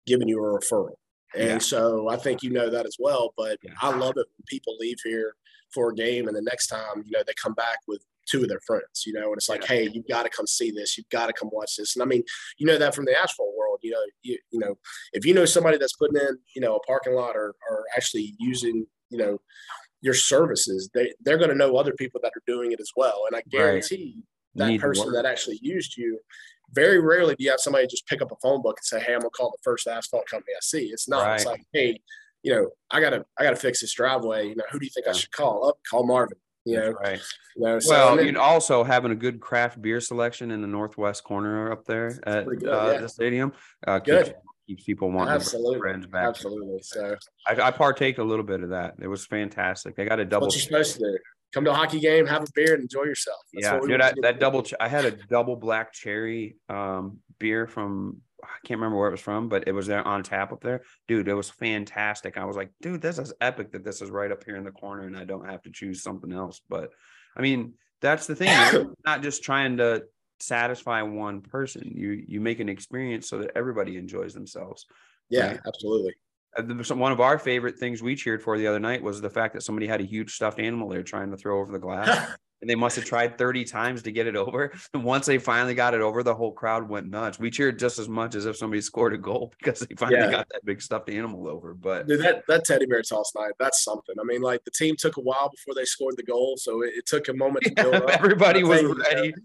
[0.08, 0.95] giving you a referral.
[1.36, 1.58] And yeah.
[1.60, 3.34] so I think you know that as well.
[3.38, 3.74] But yeah.
[3.82, 5.36] I love it when people leave here
[5.76, 8.50] for a game and the next time, you know, they come back with two of
[8.50, 9.68] their friends, you know, and it's like, yeah.
[9.68, 10.98] hey, you've got to come see this.
[10.98, 11.96] You've got to come watch this.
[11.96, 12.24] And I mean,
[12.58, 14.76] you know that from the asphalt world, you know, you, you know,
[15.14, 18.34] if you know somebody that's putting in, you know, a parking lot or, or actually
[18.40, 19.40] using, you know,
[20.02, 23.24] your services, they, they're going to know other people that are doing it as well.
[23.28, 24.24] And I guarantee
[24.56, 24.72] right.
[24.74, 26.20] that person that actually used you,
[26.74, 29.14] very rarely do you have somebody just pick up a phone book and say, Hey,
[29.14, 30.86] I'm gonna call the first asphalt company I see.
[30.86, 31.36] It's not, right.
[31.36, 32.00] it's like, Hey,
[32.46, 34.50] you know, I gotta, I gotta fix this driveway.
[34.50, 35.14] You know, who do you think yeah.
[35.14, 35.68] I should call?
[35.68, 36.38] Up, oh, call Marvin.
[36.64, 37.20] You know, right.
[37.56, 40.62] You know, so well, then, you know, also having a good craft beer selection in
[40.62, 43.02] the northwest corner up there at good, uh, yeah.
[43.02, 43.52] the stadium
[43.88, 44.30] uh, keeps,
[44.68, 45.80] keeps people wanting Absolutely.
[45.80, 46.28] friends back.
[46.28, 46.80] Absolutely.
[46.84, 47.16] So
[47.48, 48.93] I, I partake a little bit of that.
[49.02, 49.98] It was fantastic.
[49.98, 50.46] I got a double.
[50.46, 51.18] what you're supposed to do.
[51.52, 53.39] Come to a hockey game, have a beer, and enjoy yourself.
[53.54, 54.39] That's yeah, what we dude, I, that do.
[54.39, 54.62] double.
[54.62, 58.22] ch- I had a double black cherry um, beer from.
[58.46, 60.82] I can't remember where it was from, but it was there on tap up there.
[61.08, 62.38] Dude, it was fantastic.
[62.38, 64.72] I was like, dude, this is epic that this is right up here in the
[64.72, 66.62] corner and I don't have to choose something else.
[66.70, 66.91] But
[67.36, 68.50] I mean, that's the thing.
[68.72, 70.04] You're not just trying to
[70.39, 71.91] satisfy one person.
[71.93, 74.86] You you make an experience so that everybody enjoys themselves.
[75.30, 75.60] Yeah, right.
[75.66, 76.16] absolutely.
[76.58, 79.54] Uh, One of our favorite things we cheered for the other night was the fact
[79.56, 82.36] that somebody had a huge stuffed animal they're trying to throw over the glass.
[82.62, 84.74] and they must have tried 30 times to get it over.
[84.93, 87.38] And once they finally got it over, the whole crowd went nuts.
[87.38, 90.32] We cheered just as much as if somebody scored a goal because they finally Yeah.
[90.32, 91.74] got that big stuffed animal over.
[91.74, 94.16] But Dude, that, that teddy bear toss night, that's something.
[94.20, 96.93] I mean, like the team took a while before they scored the goal, so it,
[96.95, 98.10] it took a moment to build up.
[98.10, 99.30] everybody was you, ready.
[99.30, 99.36] It-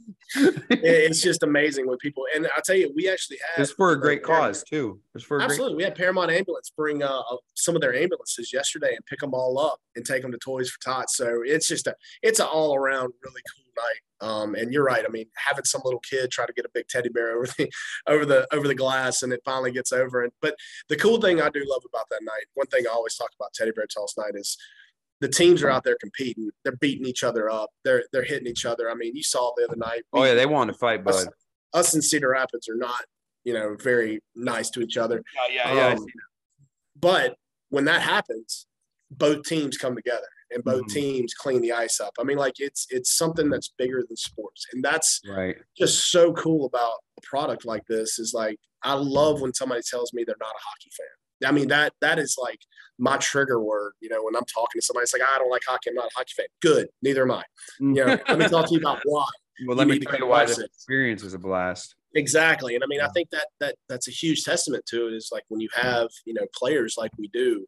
[0.70, 4.00] it's just amazing when people, and I'll tell you, we actually had It's for a
[4.00, 5.00] great like, cause too.
[5.14, 5.76] It's for a great Absolutely.
[5.76, 7.20] We had Paramount Ambulance bring uh,
[7.54, 10.70] some of their ambulances yesterday and pick them all up and take them to Toys
[10.70, 11.16] for Tots.
[11.16, 14.28] So it's just a, it's an all around really cool night.
[14.28, 15.04] Um, and you're right.
[15.04, 17.70] I mean, having some little kid try to get a big teddy bear over the,
[18.06, 20.22] over the, over the glass and it finally gets over.
[20.22, 20.54] And, but
[20.88, 23.52] the cool thing I do love about that night, one thing I always talk about
[23.54, 24.56] teddy bear toss night is
[25.20, 26.50] the teams are out there competing.
[26.64, 27.70] They're beating each other up.
[27.84, 28.90] They're, they're hitting each other.
[28.90, 30.02] I mean, you saw the other night.
[30.12, 31.34] Oh yeah, they want to fight, us, bud.
[31.74, 33.02] us in Cedar Rapids are not,
[33.44, 35.22] you know, very nice to each other.
[35.50, 36.06] Yeah, yeah, Um,
[36.98, 37.36] but
[37.68, 38.66] when that happens,
[39.10, 40.92] both teams come together and both Mhm.
[40.92, 42.12] teams clean the ice up.
[42.18, 45.56] I mean, like it's it's something that's bigger than sports, and that's right.
[45.76, 48.18] just so cool about a product like this.
[48.18, 51.48] Is like I love when somebody tells me they're not a hockey fan.
[51.48, 52.60] I mean that that is like
[52.98, 53.92] my trigger word.
[54.00, 55.90] You know, when I'm talking to somebody, it's like I don't like hockey.
[55.90, 56.46] I'm not a hockey fan.
[56.60, 57.44] Good, neither am I.
[57.78, 59.26] You know, let me talk to you about why.
[59.66, 61.94] well, let you me tell you why the experience was a blast.
[62.14, 62.74] Exactly.
[62.74, 65.44] And I mean, I think that that that's a huge testament to it is like
[65.48, 67.64] when you have, you know, players like we do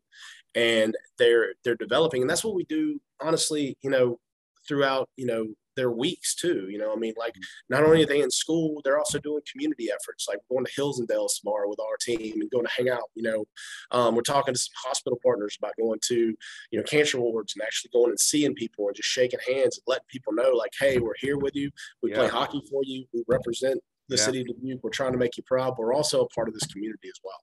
[0.55, 4.19] and they're they're developing and that's what we do honestly, you know,
[4.67, 6.67] throughout, you know, their weeks too.
[6.69, 7.35] You know, I mean, like
[7.71, 10.99] not only are they in school, they're also doing community efforts, like going to Hills
[10.99, 13.05] and Dales tomorrow with our team and going to hang out.
[13.15, 13.45] You know,
[13.91, 16.35] um, we're talking to some hospital partners about going to,
[16.71, 19.85] you know, cancer wards and actually going and seeing people and just shaking hands and
[19.87, 21.71] letting people know, like, hey, we're here with you.
[22.03, 23.07] We play hockey for you.
[23.15, 24.25] We represent the Yeah.
[24.25, 24.83] city of Dubuque.
[24.85, 25.71] We're trying to make you proud.
[25.71, 27.41] But we're also a part of this community as well.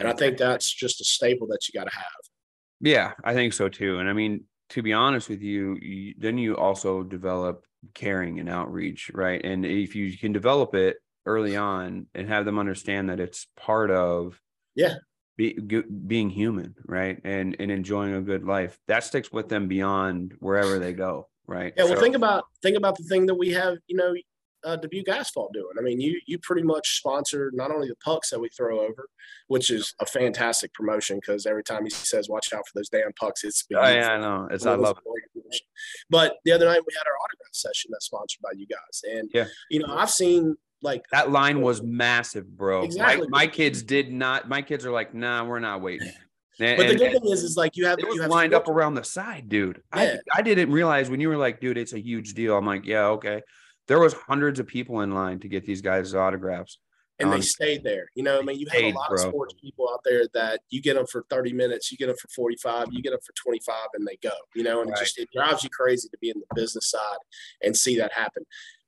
[0.00, 2.22] And I think that's just a staple that you got to have.
[2.80, 3.98] Yeah, I think so too.
[3.98, 7.64] And I mean, to be honest with you, you, then you also develop
[7.94, 9.40] caring and outreach, right?
[9.44, 13.90] And if you can develop it early on and have them understand that it's part
[13.90, 14.40] of
[14.74, 14.94] Yeah.
[15.36, 15.54] be,
[16.06, 17.20] being human, right?
[17.24, 21.72] And and enjoying a good life, that sticks with them beyond wherever they go, right?
[21.76, 21.84] Yeah.
[21.84, 23.78] Well, So- think about think about the thing that we have.
[23.86, 24.14] You know,
[24.68, 25.72] uh, Dubuque Asphalt doing.
[25.78, 29.08] I mean, you you pretty much sponsor not only the pucks that we throw over,
[29.48, 33.12] which is a fantastic promotion because every time he says, "Watch out for those damn
[33.18, 34.48] pucks," it's Oh, yeah, I know.
[34.50, 35.62] It's I love it.
[36.10, 39.30] But the other night we had our autograph session that's sponsored by you guys, and
[39.32, 39.46] Yeah.
[39.70, 42.80] you know I've seen like That line was massive, bro.
[42.80, 43.28] My- Exactly.
[43.28, 44.48] My, kids did not.
[44.48, 46.12] My kids are like, nah, we're not waiting.
[46.60, 48.52] And, But the good thing is, is like you have it was you have lined
[48.54, 49.82] up around the side, dude.
[49.92, 52.56] I I didn't realize when you were like, dude, it's a huge deal.
[52.56, 53.42] I'm like, yeah, okay.
[53.88, 56.78] There was hundreds of people in line to get these guys' autographs.
[57.20, 58.08] and they Um, stayed there.
[58.14, 59.14] You know, I mean, you have a lot bro.
[59.20, 62.14] of sports people out there that you get them for 30 minutes, you get them
[62.16, 65.00] for 45, you get them for 25, and they go, you know, and Right.
[65.00, 67.18] it just it drives you crazy to be in the business side
[67.60, 68.44] and see that happen.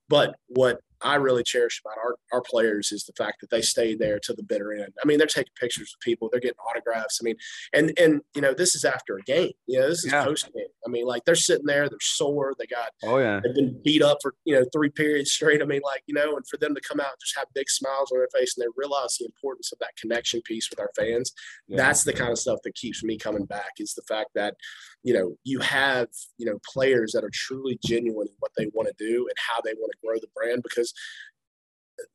[0.09, 3.99] But what I really cherish about our, our players is the fact that they stayed
[3.99, 4.93] there to the bitter end.
[5.03, 7.19] I mean, they're taking pictures with people, they're getting autographs.
[7.21, 7.37] I mean,
[7.73, 9.53] and and you know, this is after a game.
[9.67, 10.25] You know, this is Yeah.
[10.25, 10.67] post game.
[10.87, 14.03] I mean, like they're sitting there, they're sore, they got Oh yeah, they've been beat
[14.03, 15.63] up for you know three periods straight.
[15.63, 17.69] I mean, like you know, and for them to come out and just have big
[17.71, 20.91] smiles on their face and they realize the importance of that connection piece with our
[20.97, 21.33] fans.
[21.69, 21.77] Yeah.
[21.79, 23.73] That's the kind of stuff that keeps me coming back.
[23.79, 24.55] Is the fact that
[25.03, 28.89] you know you have you know players that are truly genuine in what they want
[28.89, 30.63] to do and how they want to grow the brand.
[30.63, 30.93] Because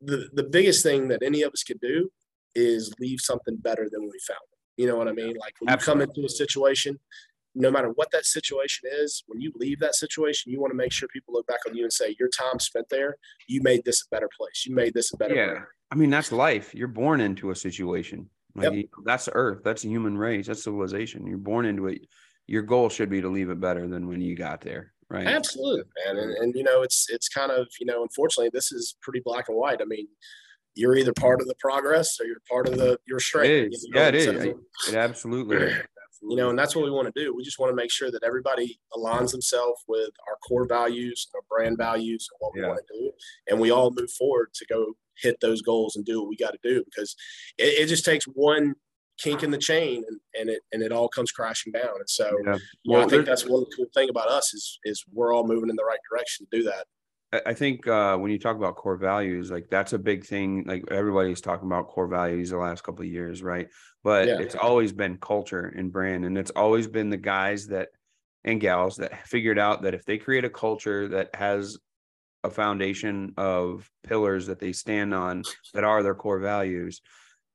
[0.02, 2.10] the the biggest thing that any of us could do
[2.54, 4.40] is leave something better than we found.
[4.52, 4.82] it.
[4.82, 5.36] You know what I mean?
[5.40, 7.00] Like when you come into a situation
[7.56, 10.92] no matter what that situation is, when you leave that situation, you want to make
[10.92, 13.16] sure people look back on you and say, your time spent there,
[13.48, 14.66] you made this a better place.
[14.68, 15.46] You made this a better yeah.
[15.48, 15.66] brand.
[15.92, 16.76] I mean, that's life.
[16.76, 18.30] You're born into a situation.
[18.56, 18.86] Like Yep.
[19.06, 19.62] that's Earth.
[19.64, 20.48] That's the human race.
[20.48, 21.26] That's civilization.
[21.26, 22.08] You're born into it.
[22.48, 25.26] Your goal should be to leave it better than when you got there, right?
[25.28, 26.18] Absolutely, man.
[26.18, 29.50] And, and, you know, it's, it's kind of, you know, unfortunately, this is pretty black
[29.50, 29.82] and white.
[29.82, 30.08] I mean,
[30.76, 33.50] you're either part of the progress or you're part of the, you're straight.
[33.52, 33.84] It is.
[33.84, 34.02] you know?
[34.02, 35.58] Yeah, it So- It absolutely.
[35.58, 35.74] is.
[36.28, 37.36] you know, and that's what we want to do.
[37.36, 41.42] We just want to make sure that everybody aligns themselves with our core values, our
[41.50, 42.68] brand values, and what we Yeah.
[42.70, 43.12] want to do,
[43.50, 46.52] and we all move forward to go hit those goals and do what we got
[46.52, 47.16] to do because
[47.58, 48.76] it, it just takes one
[49.18, 51.96] kink in the chain and, and it and it all comes crashing down.
[51.98, 52.58] And so, Yeah.
[52.84, 55.70] you know, I think that's one cool thing about us is is we're all moving
[55.70, 56.86] in the right direction to do that.
[57.34, 60.64] I I think uh, when you talk about core values, like that's a big thing.
[60.66, 63.68] Like everybody's talking about core values the last couple of years, right?
[64.04, 64.40] But Yeah.
[64.40, 67.90] it's always been culture and brand, and it's always been the guys that
[68.44, 71.78] and gals that figured out that if they create a culture that has
[72.44, 75.42] a foundation of pillars that they stand on
[75.74, 77.02] that are their core values,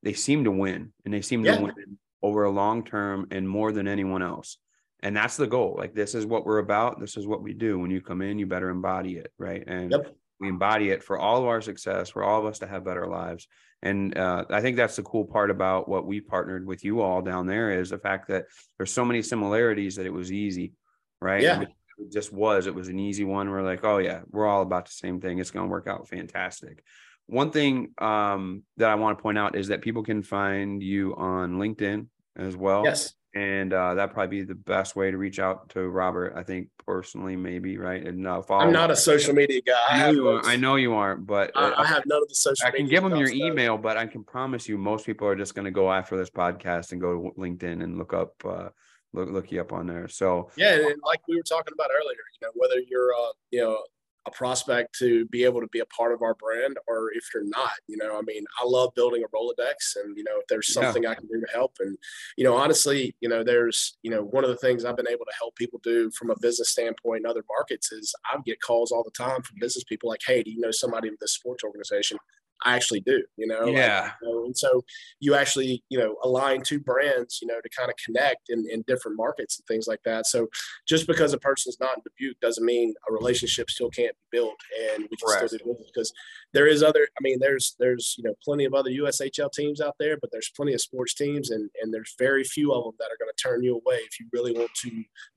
[0.03, 1.57] they seem to win, and they seem Yeah.
[1.57, 4.59] to win over a long term and more than anyone else.
[5.03, 5.77] And that's the goal.
[5.79, 7.01] Like this is what we're about.
[7.01, 7.79] This is what we do.
[7.79, 9.65] When you come in you better embody it right?
[9.67, 10.15] And Yep.
[10.41, 13.07] we embody it for all of our success for all of us to have better
[13.07, 13.49] lives.
[13.83, 17.23] And uh, i think that's the cool part about what we partnered with you all
[17.23, 18.45] down there is the fact that
[18.77, 20.75] there's so many similarities that it was easy
[21.23, 21.43] right?
[21.43, 21.63] Yeah.
[21.63, 22.67] It just was.
[22.67, 23.49] It was an easy one.
[23.51, 25.39] We're like oh yeah we're all about the same thing.
[25.39, 26.85] It's going to work out fantastic
[27.31, 31.15] one thing um, that i want to point out is that people can find you
[31.17, 32.07] on linkedin
[32.37, 33.15] as well Yes.
[33.35, 36.33] and uh, that'd probably be the best way to reach out to Robert.
[36.37, 38.65] I think personally, maybe right, and uh, follow.
[38.65, 39.75] I'm not a social media guy.
[39.89, 40.45] I know you are.
[40.45, 42.67] I know you aren't, but I, uh, I have none of the social.
[42.67, 45.37] I can give them your stuff, email, but I can promise you, most people are
[45.37, 48.69] just going to go after this podcast and go to LinkedIn and look up, uh,
[49.13, 50.09] look look you up on there.
[50.09, 53.61] So Yeah, and like we were talking about earlier, you know, whether you're uh, you
[53.61, 53.79] know
[54.27, 57.45] a prospect to be able to be a part of our brand, or if you're
[57.45, 60.69] not, you know, I mean, I love building a Rolodex, and you know, if there's
[60.69, 60.75] Yeah.
[60.75, 61.97] something I can do to help, and
[62.37, 65.25] you know, honestly, you know, there's you know, one of the things I've been able
[65.25, 68.93] to help people do from a business standpoint in other markets is I get calls
[68.93, 71.65] all the time from business people like, hey, do you know somebody with this sports
[71.65, 72.19] organization?
[72.65, 73.61] I actually do, you know.
[73.67, 74.13] like, Yeah.
[74.23, 74.83] you know, and so
[75.21, 78.83] you actually, you know, align two brands, you know, to kind of connect in, in
[78.87, 80.27] different markets and things like that.
[80.27, 80.49] So
[80.87, 84.57] just because a person's not in Dubuque doesn't mean a relationship still can't be built
[84.93, 85.49] and we can Correct.
[85.49, 86.13] still do business because
[86.53, 89.95] there is other I mean there's there's you know plenty of other USHL teams out
[89.99, 93.07] there, but there's plenty of sports teams and and there's very few of them that
[93.07, 94.91] are going to turn you away if you really want to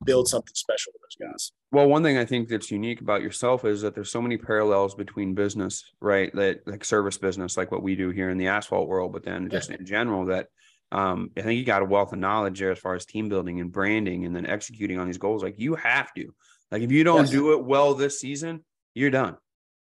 [0.05, 1.51] build something special with those guys.
[1.71, 4.93] Well, one thing I think that's unique about yourself is that there's so many parallels
[4.93, 6.31] between business, right?
[6.35, 9.49] That like service business, like what we do here in the asphalt world, but then
[9.49, 10.47] just in general, that
[10.91, 13.59] um, I think you got a wealth of knowledge there as far as team building
[13.59, 15.41] and branding and then executing on these goals.
[15.43, 16.33] Like you have to,
[16.71, 17.31] like if you don't Yes.
[17.31, 19.37] do it well this season, you're done.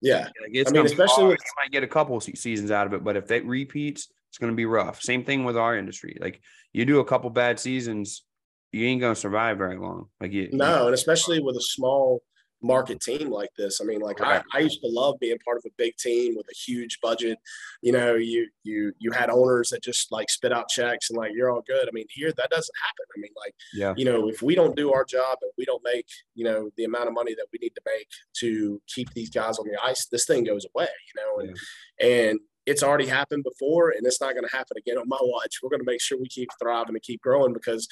[0.02, 0.24] Yeah.
[0.26, 3.04] Like it's I mean, especially with- you might get a couple seasons out of it,
[3.04, 5.02] but if that repeats, it's going to be rough.
[5.02, 6.18] Same thing with our industry.
[6.20, 6.42] Like
[6.74, 8.24] you do a couple bad seasons,
[8.72, 10.08] you ain't going to survive very long.
[10.20, 12.22] Like you, you- No, and especially with a small
[12.62, 13.80] market team like this.
[13.82, 14.44] I mean, like I, Right.
[14.54, 17.38] I used to love being part of a big team with a huge budget.
[17.82, 21.32] You know, you you you had owners that just like spit out checks and like
[21.34, 21.88] you're all good.
[21.88, 23.06] I mean, here that doesn't happen.
[23.16, 25.84] I mean, like yeah, you know, if we don't do our job and we don't
[25.84, 28.08] make, you know, the amount of money that we need to make
[28.40, 31.58] to keep these guys on the ice, this thing goes away, you know, and
[32.00, 35.60] and it's already happened before and it's not going to happen again on my watch.
[35.62, 37.88] We're going to make sure we keep thriving and keep growing because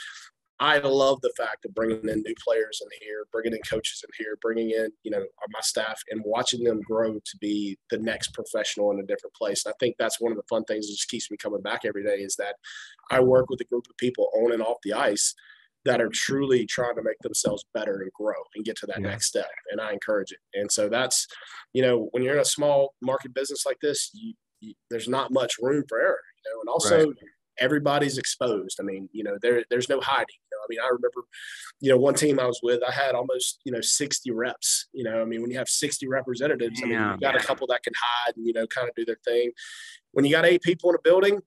[0.60, 4.10] I love the fact of bringing in new players in here, bringing in coaches in
[4.24, 8.34] here, bringing in, you know, my staff and watching them grow to be the next
[8.34, 9.66] professional in a different place.
[9.66, 11.82] And I think that's one of the fun things that just keeps me coming back
[11.86, 12.56] every day is that
[13.10, 15.34] I work with a group of people on and off the ice
[15.86, 19.08] that are truly trying to make themselves better and grow and get to that Yeah.
[19.08, 19.49] next step.
[19.72, 20.39] And I encourage it.
[20.54, 21.28] And so that's,
[21.74, 25.32] you know, when you're in a small market business like this, you, you, there's not
[25.34, 27.14] much room for error, you know, and also
[27.60, 28.80] everybody's exposed.
[28.80, 30.38] I mean, you know, there there's no hiding.
[30.70, 31.22] You know, I mean, I remember,
[31.80, 34.88] you know, one team I was with, I had almost, you know, 60 reps.
[34.93, 37.68] You know, I mean, when you have 60 representatives, I mean, you've got a couple
[37.68, 39.51] that can hide and, you know, kind of do their thing.
[40.11, 41.41] When you got eight people in a building,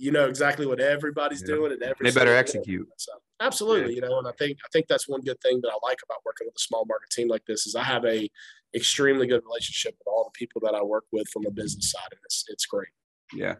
[0.00, 1.54] you know exactly what everybody's Yeah.
[1.56, 2.88] doing and every they better single- execute.
[2.98, 5.76] so absolutely, you know, and I think I think that's one good thing that I
[5.82, 8.30] like about working with a small market team like this is I have a
[8.76, 12.12] extremely good relationship with all the people that I work with from a business side,
[12.12, 12.90] and it's it's great.
[13.34, 13.56] Yeah.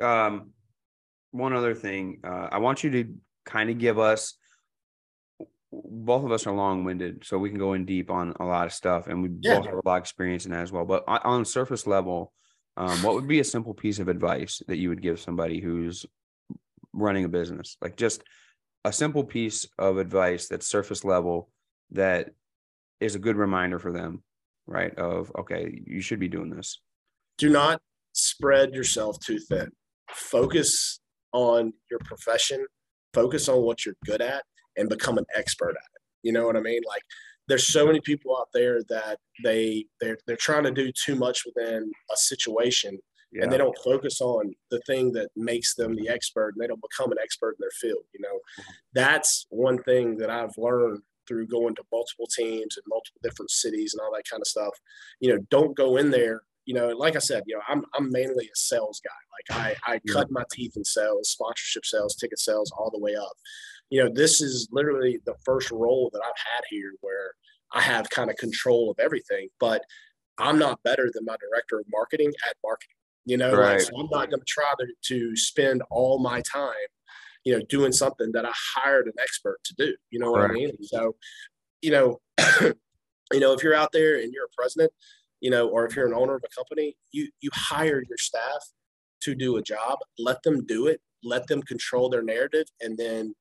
[0.00, 0.52] Um,
[1.32, 3.14] one other thing, uh, I want you to
[3.44, 4.36] kind of give us.
[5.72, 8.72] Both of us are long-winded, so we can go in deep on a lot of
[8.72, 9.56] stuff, and we Yeah.
[9.56, 10.84] both have a lot of experience in that as well.
[10.84, 12.32] But on, surface level,
[12.76, 16.06] um, what would be a simple piece of advice that you would give somebody who's
[16.92, 17.76] running a business?
[17.80, 18.22] Like just
[18.84, 21.50] a simple piece of advice that's surface level
[21.90, 22.30] that
[23.00, 24.22] is a good reminder for them,
[24.66, 24.94] right?
[24.96, 26.80] Of okay, you should be doing this.
[27.38, 27.82] Do not
[28.12, 29.72] spread yourself too thin.
[30.10, 31.00] Focus
[31.32, 32.64] on your profession.
[33.14, 34.44] Focus on what you're good at,
[34.76, 36.02] and become an expert at it.
[36.22, 36.80] You know what I mean?
[36.86, 37.02] Like
[37.48, 41.42] there's so many people out there that they they're they're trying to do too much
[41.46, 42.98] within a situation
[43.42, 46.82] and they don't focus on the thing that makes them the expert and they don't
[46.82, 48.72] become an expert in their field you know mm-hmm.
[48.92, 53.94] that's one thing that i've learned through going to multiple teams and multiple different cities
[53.94, 54.72] and all that kind of stuff
[55.20, 58.10] you know don't go in there you know like i said you know i'm, I'm
[58.10, 62.38] mainly a sales guy like i i cut my teeth in sales sponsorship sales ticket
[62.38, 63.32] sales all the way up
[63.90, 67.32] you know this is literally the first role that i've had here where
[67.72, 69.82] i have kind of control of everything but
[70.38, 72.94] i'm not better than my director of marketing at marketing
[73.26, 73.72] you know, Right.
[73.72, 76.72] like, so I'm not going to try to to spend all my time,
[77.44, 79.96] you know, doing something that I hired an expert to do.
[80.10, 80.52] You know what Correct.
[80.52, 80.72] I mean?
[80.82, 81.16] So,
[81.80, 82.20] you know,
[83.32, 84.92] you know, if you're out there and you're a president,
[85.44, 88.62] you know, or if you're an owner of a company, you you hire your staff
[89.20, 89.98] to do a job.
[90.18, 91.02] Let them do it.
[91.22, 93.34] Let them control their narrative, and then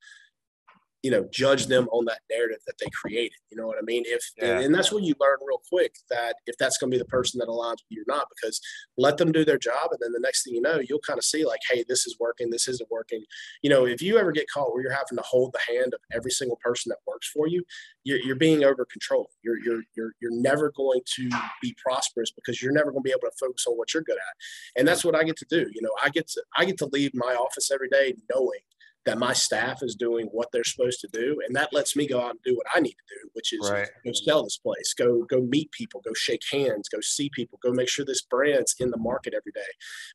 [1.03, 4.03] you know judge them on that narrative that they created you know what i mean?
[4.07, 4.59] If Yeah.
[4.59, 7.39] and that's when you learn real quick that if that's going to be the person
[7.39, 8.59] that aligns with you or not because
[8.97, 11.25] let them do their job and then the next thing you know you'll kind of
[11.25, 13.23] see like hey this is working this isn't working.
[13.61, 15.99] You know if you ever get caught where you're having to hold the hand of
[16.11, 17.63] every single person that works for you
[18.05, 19.27] you're, you're being over controlled.
[19.43, 21.29] You're, you're you're you're never going to
[21.61, 24.17] be prosperous because you're never going to be able to focus on what you're good
[24.17, 24.35] at.
[24.77, 25.91] And that's what i get to do you know?
[26.03, 28.59] I get to i get to leave my office every day knowing
[29.05, 32.21] that my staff is doing what they're supposed to do and that lets me go
[32.21, 33.89] out and do what i need to do which is Right.
[34.05, 37.71] go sell this place go go meet people go shake hands go see people go
[37.71, 39.61] make sure this brand's in the market every day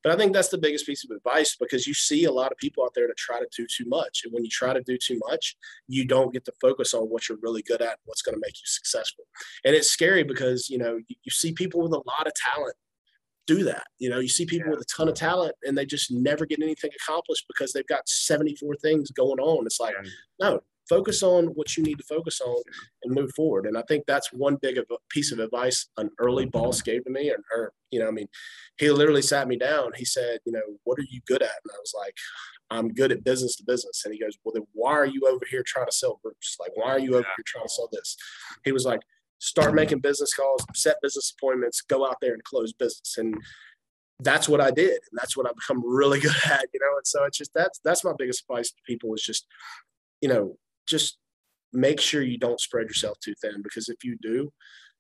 [0.02, 2.58] but i think that's the biggest piece of advice because you see a lot of
[2.58, 4.96] people out there that try to do too much and when you try to do
[4.98, 8.22] too much you don't get to focus on what you're really good at and what's
[8.22, 9.24] going to make you successful
[9.64, 12.74] and it's scary because you know you, you see people with a lot of talent
[13.48, 13.84] do that.
[13.98, 16.62] You know, you see people with a ton of talent and they just never get
[16.62, 19.66] anything accomplished because they've got 74 things going on.
[19.66, 19.94] It's like,
[20.40, 22.62] no, focus on what you need to focus on
[23.02, 23.66] and move forward.
[23.66, 24.78] And I think that's one big
[25.08, 26.58] piece of advice an early mm-hmm.
[26.58, 27.30] boss gave to me.
[27.30, 28.28] Or, or, you know, I mean,
[28.78, 29.92] he literally sat me down.
[29.96, 31.48] He said, you know, what are you good at?
[31.48, 32.14] And I was like,
[32.70, 34.02] I'm good at business to business.
[34.04, 36.56] And he goes, well, then why are you over here trying to sell groups?
[36.60, 38.16] Like, why are you over here trying to sell this?
[38.64, 39.00] He was like,
[39.38, 43.16] start making business calls, set business appointments, go out there and close business.
[43.18, 43.36] And
[44.20, 44.90] that's what I did.
[44.90, 46.96] And that's what I've become really good at, you know?
[46.96, 49.46] And so it's just, that's, that's my biggest advice to people is just,
[50.20, 51.18] you know, just
[51.72, 54.50] make sure you don't spread yourself too thin because if you do,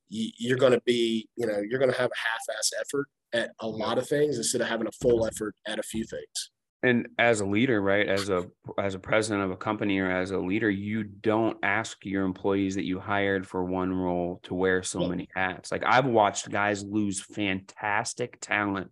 [0.08, 3.50] you, you're going to be, you know, you're going to have a half-ass effort at
[3.60, 6.50] a lot of things instead of having a full effort at a few things.
[6.82, 8.46] And as a leader right as a
[8.78, 12.76] as a president of a company or as a leader you don't ask your employees
[12.76, 16.84] that you hired for one role to wear so many hats like i've watched guys
[16.84, 18.90] lose fantastic talent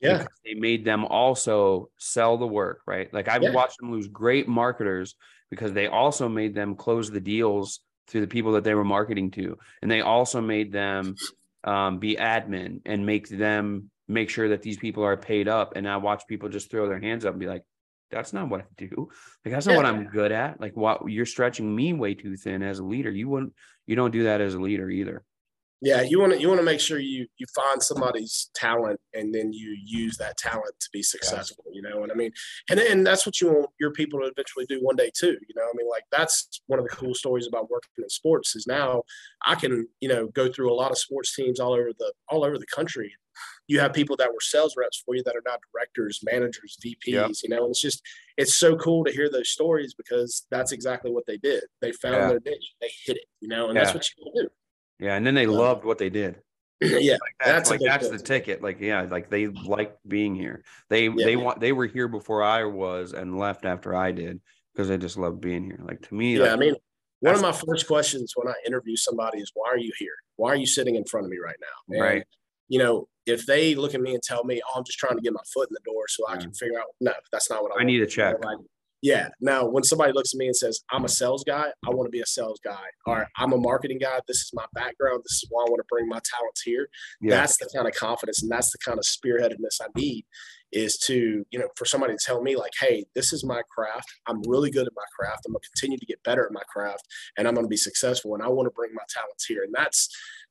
[0.00, 0.26] Yeah.
[0.44, 3.52] they made them also sell the work right like i've Yeah.
[3.52, 5.14] watched them lose great marketers
[5.50, 9.30] because they also made them close the deals to the people that they were marketing
[9.32, 11.14] to and they also made them
[11.62, 15.88] um, be admin and make them make sure that these people are paid up and
[15.88, 17.62] i watch people just throw their hands up and be like
[18.10, 19.08] that's not what i do
[19.44, 22.62] like that's not what i'm good at like what you're stretching me way too thin
[22.62, 23.52] as a leader you wouldn't
[23.86, 25.24] you don't do that as a leader either
[25.84, 29.34] Yeah, you want to you want to make sure you you find somebody's talent and
[29.34, 31.62] then you use that talent to be successful.
[31.72, 32.30] You know what I mean?
[32.70, 35.36] And and that's what you want your people to eventually do one day too.
[35.46, 38.56] You know, I mean, like that's one of the cool stories about working in sports
[38.56, 39.02] is now
[39.44, 42.46] I can you know go through a lot of sports teams all over the all
[42.46, 43.12] over the country.
[43.66, 47.42] You have people that were sales reps for you that are now directors, managers, VPs.
[47.42, 48.02] You know, and it's just
[48.36, 51.64] it's so cool to hear those stories because that's exactly what they did.
[51.80, 52.28] They found Yeah.
[52.28, 53.24] their niche, they hit it.
[53.40, 54.48] You know, and that's what you do.
[54.98, 55.56] yeah and then they Yeah.
[55.56, 56.40] loved what they did
[56.80, 60.64] yeah, like That's that's like that's the ticket like yeah like they liked being here
[60.90, 64.40] they they want they were here before i was and left after i did
[64.74, 66.74] because they just loved being here like to me Yeah, like, I mean,
[67.20, 70.12] one of my first questions when I interview somebody is, "Why are you here?
[70.36, 72.24] Why are you sitting in front of me right now?" And, Right.
[72.68, 75.22] You know, if they look at me and tell me, "Oh, I'm just trying to
[75.22, 77.72] get my foot in the door so I can figure out," no, that's not what
[77.76, 77.82] I.
[77.82, 78.44] I need a check.
[78.44, 78.58] like,
[79.02, 79.28] yeah.
[79.40, 81.72] Now, when somebody looks at me and says, "I'm a sales guy.
[81.86, 84.20] I want to be a sales guy," or "I'm a marketing guy.
[84.26, 85.22] This is my background.
[85.24, 86.88] This is why I want to bring my talents here."
[87.20, 90.24] yeah That's the kind of confidence and that's the kind of spearheadedness I need
[90.74, 94.12] is to, you know, for somebody to tell me like, hey, this is my craft.
[94.26, 95.44] I'm really good at my craft.
[95.46, 97.06] I'm gonna continue to get better at my craft
[97.38, 99.62] and I'm gonna be successful and I want to bring my talents here.
[99.62, 100.08] And that's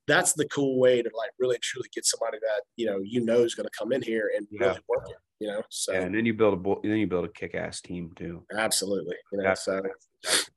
[0.07, 3.39] that's the cool way to like really truly get somebody that, you know, you know
[3.39, 4.67] is gonna come in here and Yeah.
[4.67, 5.61] really work it, you know.
[5.69, 8.45] So Yeah, and then you build a then you build a kick-ass team too.
[8.57, 9.15] absolutely.
[9.31, 10.49] You know, That's- so that's-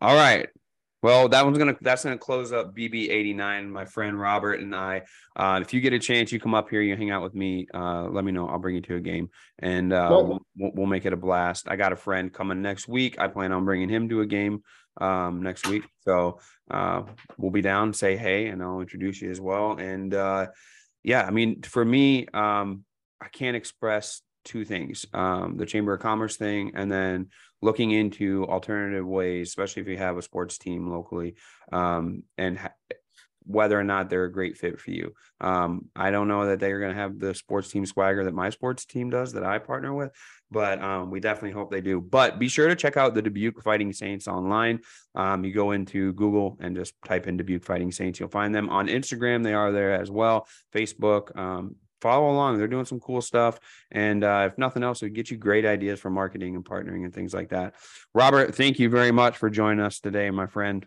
[0.00, 0.48] All right.
[1.00, 3.70] Well, that one's gonna that's gonna close up BB eighty nine.
[3.70, 5.02] My friend Robert and I.
[5.36, 7.68] Uh, if you get a chance, you come up here, you hang out with me.
[7.72, 8.48] Uh, let me know.
[8.48, 9.30] I'll bring you to a game,
[9.60, 11.68] and uh, we'll we'll make it a blast.
[11.70, 13.16] I got a friend coming next week.
[13.20, 14.64] I plan on bringing him to a game
[15.00, 15.84] um, next week.
[16.02, 16.40] So
[16.70, 17.02] uh,
[17.36, 17.92] we'll be down.
[17.92, 19.72] Say hey, and I'll introduce you as well.
[19.72, 20.48] And uh,
[21.02, 22.84] yeah, I mean, for me, um,
[23.20, 27.28] I can't express two things um, the Chamber of Commerce thing, and then
[27.60, 31.34] looking into alternative ways, especially if you have a sports team locally,
[31.72, 32.72] um, and ha-
[33.44, 35.14] whether or not they're a great fit for you.
[35.40, 38.50] Um, I don't know that they're going to have the sports team swagger that my
[38.50, 40.12] sports team does that I partner with,
[40.50, 42.00] but um, we definitely hope they do.
[42.00, 44.80] But be sure to check out the Dubuque Fighting Saints online.
[45.14, 48.20] Um, you go into Google and just type in Dubuque Fighting Saints.
[48.20, 49.42] You'll find them on Instagram.
[49.42, 50.46] They are there as well.
[50.74, 51.36] Facebook.
[51.36, 52.58] Um, follow along.
[52.58, 53.58] They're doing some cool stuff.
[53.90, 57.12] And uh, if nothing else, it get you great ideas for marketing and partnering and
[57.12, 57.74] things like that.
[58.14, 60.86] Robert, thank you very much for joining us today, my friend.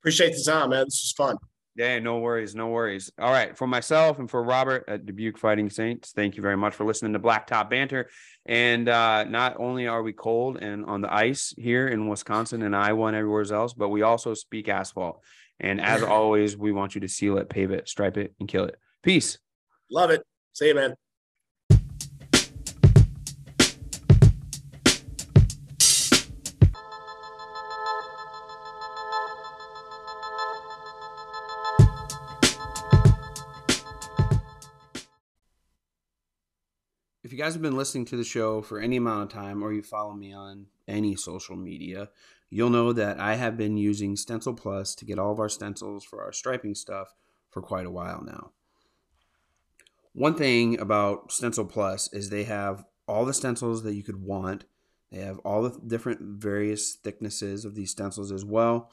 [0.00, 0.84] Appreciate the time, man.
[0.86, 1.36] This is fun.
[1.78, 3.12] Yeah, no worries, no worries.
[3.20, 6.74] All right, for myself and for Robert at Dubuque Fighting Saints, thank you very much
[6.74, 8.10] for listening to Blacktop Banter.
[8.46, 12.74] And uh, not only are we cold and on the ice here in Wisconsin and
[12.74, 15.22] Iowa and everywhere else, but we also speak asphalt.
[15.60, 18.64] And as always, we want you to seal it, pave it, stripe it, and kill
[18.64, 18.74] it.
[19.04, 19.38] Peace.
[19.88, 20.24] Love it.
[20.54, 20.96] See you, man.
[37.48, 40.34] Guys been listening to the show for any amount of time or you follow me
[40.34, 42.10] on any social media,
[42.50, 46.04] you'll know that I have been using Stencil Plus to get all of our stencils
[46.04, 47.14] for our striping stuff
[47.48, 48.50] for quite a while now.
[50.12, 54.66] One thing about Stencil Plus is they have all the stencils that you could want.
[55.10, 58.90] They have all the different various thicknesses of these stencils as well.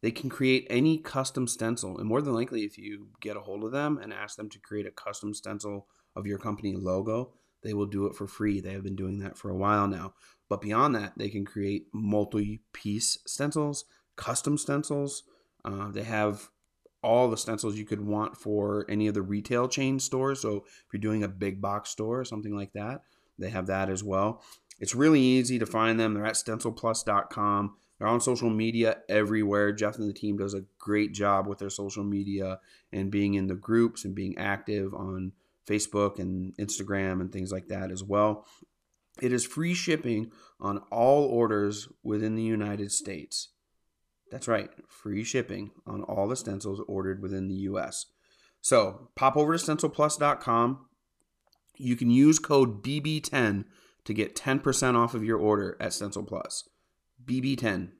[0.00, 3.64] They can create any custom stencil, and more than likely, if you get a hold
[3.64, 7.32] of them and ask them to create a custom stencil of your company logo,
[7.66, 8.60] they will do it for free.
[8.60, 10.14] They have been doing that for a while now.
[10.48, 15.24] But beyond that, they can create multi piece stencils, custom stencils.
[15.64, 16.48] Uh, they have
[17.02, 20.40] all the stencils you could want for any of the retail chain stores.
[20.40, 23.02] So if you're doing a big box store or something like that,
[23.38, 24.42] they have that as well.
[24.78, 26.14] It's really easy to find them.
[26.14, 27.76] They're at stencilplus.com.
[27.98, 29.72] They're on social media everywhere.
[29.72, 32.60] Jeff and the team does a great job with their social media
[32.92, 35.32] and being in the groups and being active on
[35.68, 38.46] Facebook and Instagram and things like that as well.
[39.20, 43.50] It is free shipping on all orders within the United States.
[44.30, 48.06] That's right, free shipping on all the stencils ordered within the US.
[48.60, 50.86] So pop over to stencilplus.com.
[51.78, 53.64] You can use code BB10
[54.04, 56.68] to get 10% off of your order at Stencil Plus.
[57.24, 57.90] BB10,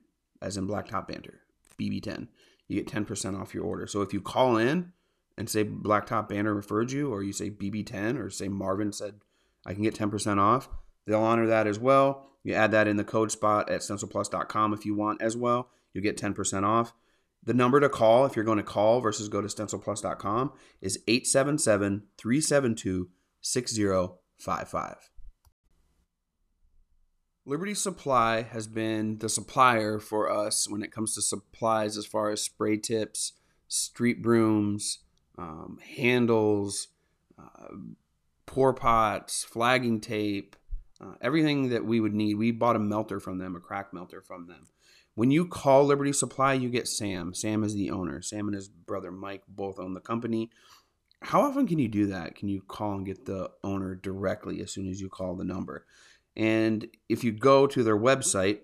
[0.41, 1.41] as in Blacktop Banter.
[1.79, 2.27] BB10.
[2.67, 3.87] You get 10% off your order.
[3.87, 4.93] So if you call in
[5.37, 9.21] and say Blacktop Banter referred you, or you say BB10, or say Marvin said
[9.65, 10.69] I can get 10% off,
[11.05, 12.25] they'll honor that as well.
[12.43, 15.69] You add that in the code spot at stencilplus.com if you want as well.
[15.93, 16.93] You'll get 10% off.
[17.43, 22.03] The number to call if you're going to call versus go to stencilplus.com is 877
[22.17, 23.09] 372
[23.41, 25.09] 6055.
[27.45, 32.29] Liberty Supply has been the supplier for us when it comes to supplies as far
[32.29, 33.33] as spray tips,
[33.69, 34.99] street brooms,
[35.37, 36.87] um, handles,
[37.37, 37.75] uh,
[38.45, 40.55] pour pots, flagging tape,
[40.99, 42.35] uh, everything that we would need.
[42.35, 44.67] We bought a melter from them, a crack melter from them.
[45.15, 47.33] When you call Liberty Supply, you get Sam.
[47.33, 48.21] Sam is the owner.
[48.21, 50.51] Sam and his brother Mike both own the company.
[51.21, 52.35] How often can you do that?
[52.35, 55.85] Can you call and get the owner directly as soon as you call the number?
[56.35, 58.59] And if you go to their website,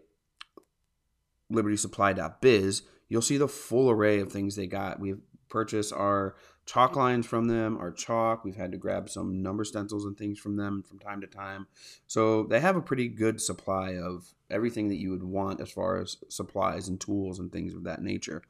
[1.52, 5.00] libertysupply.biz, you'll see the full array of things they got.
[5.00, 6.36] We've purchased our
[6.66, 8.44] chalk lines from them, our chalk.
[8.44, 11.68] We've had to grab some number stencils and things from them from time to time.
[12.08, 16.00] So they have a pretty good supply of everything that you would want as far
[16.00, 18.44] as supplies and tools and things of that nature.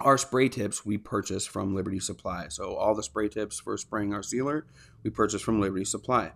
[0.00, 2.48] Our spray tips we purchase from Liberty Supply.
[2.48, 4.66] So all the spray tips for spraying our sealer
[5.02, 6.32] we purchase from Liberty Supply.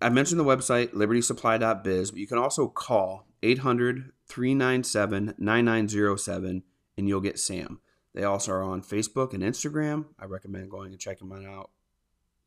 [0.00, 6.62] I mentioned the website libertysupply.biz, but you can also call 800 397 9907
[6.98, 7.80] and you'll get Sam.
[8.16, 10.06] They also are on Facebook and Instagram.
[10.18, 11.70] I recommend going and checking them out,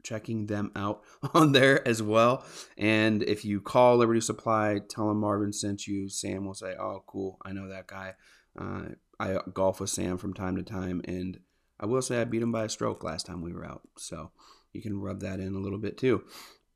[0.03, 1.03] checking them out
[1.35, 2.43] on there as well.
[2.75, 6.09] And if you call Liberty Supply, tell them Marvin sent you.
[6.09, 8.15] Sam will say, "Oh, cool, I know that guy."
[8.59, 8.81] Uh,
[9.19, 11.39] I golf with Sam from time to time, and
[11.79, 13.83] I will say I beat him by a stroke last time we were out.
[13.95, 14.31] So
[14.73, 16.23] you can rub that in a little bit too.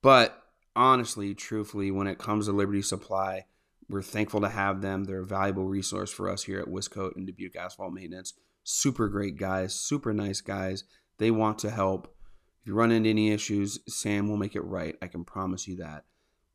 [0.04, 0.40] But
[0.76, 3.46] honestly, truthfully, when it comes to Liberty Supply,
[3.90, 5.06] we're thankful to have them.
[5.06, 8.34] They're a valuable resource for us here at Wiscoat and Dubuque Asphalt Maintenance
[8.64, 10.84] super great guys, super nice guys.
[11.18, 12.16] They want to help.
[12.62, 14.96] If you run into any issues, Sam will make it right.
[15.02, 16.06] I can promise you that.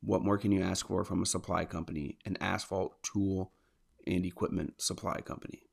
[0.01, 3.51] What more can you ask for from a supply company, an asphalt tool
[4.07, 5.68] and equipment supply company?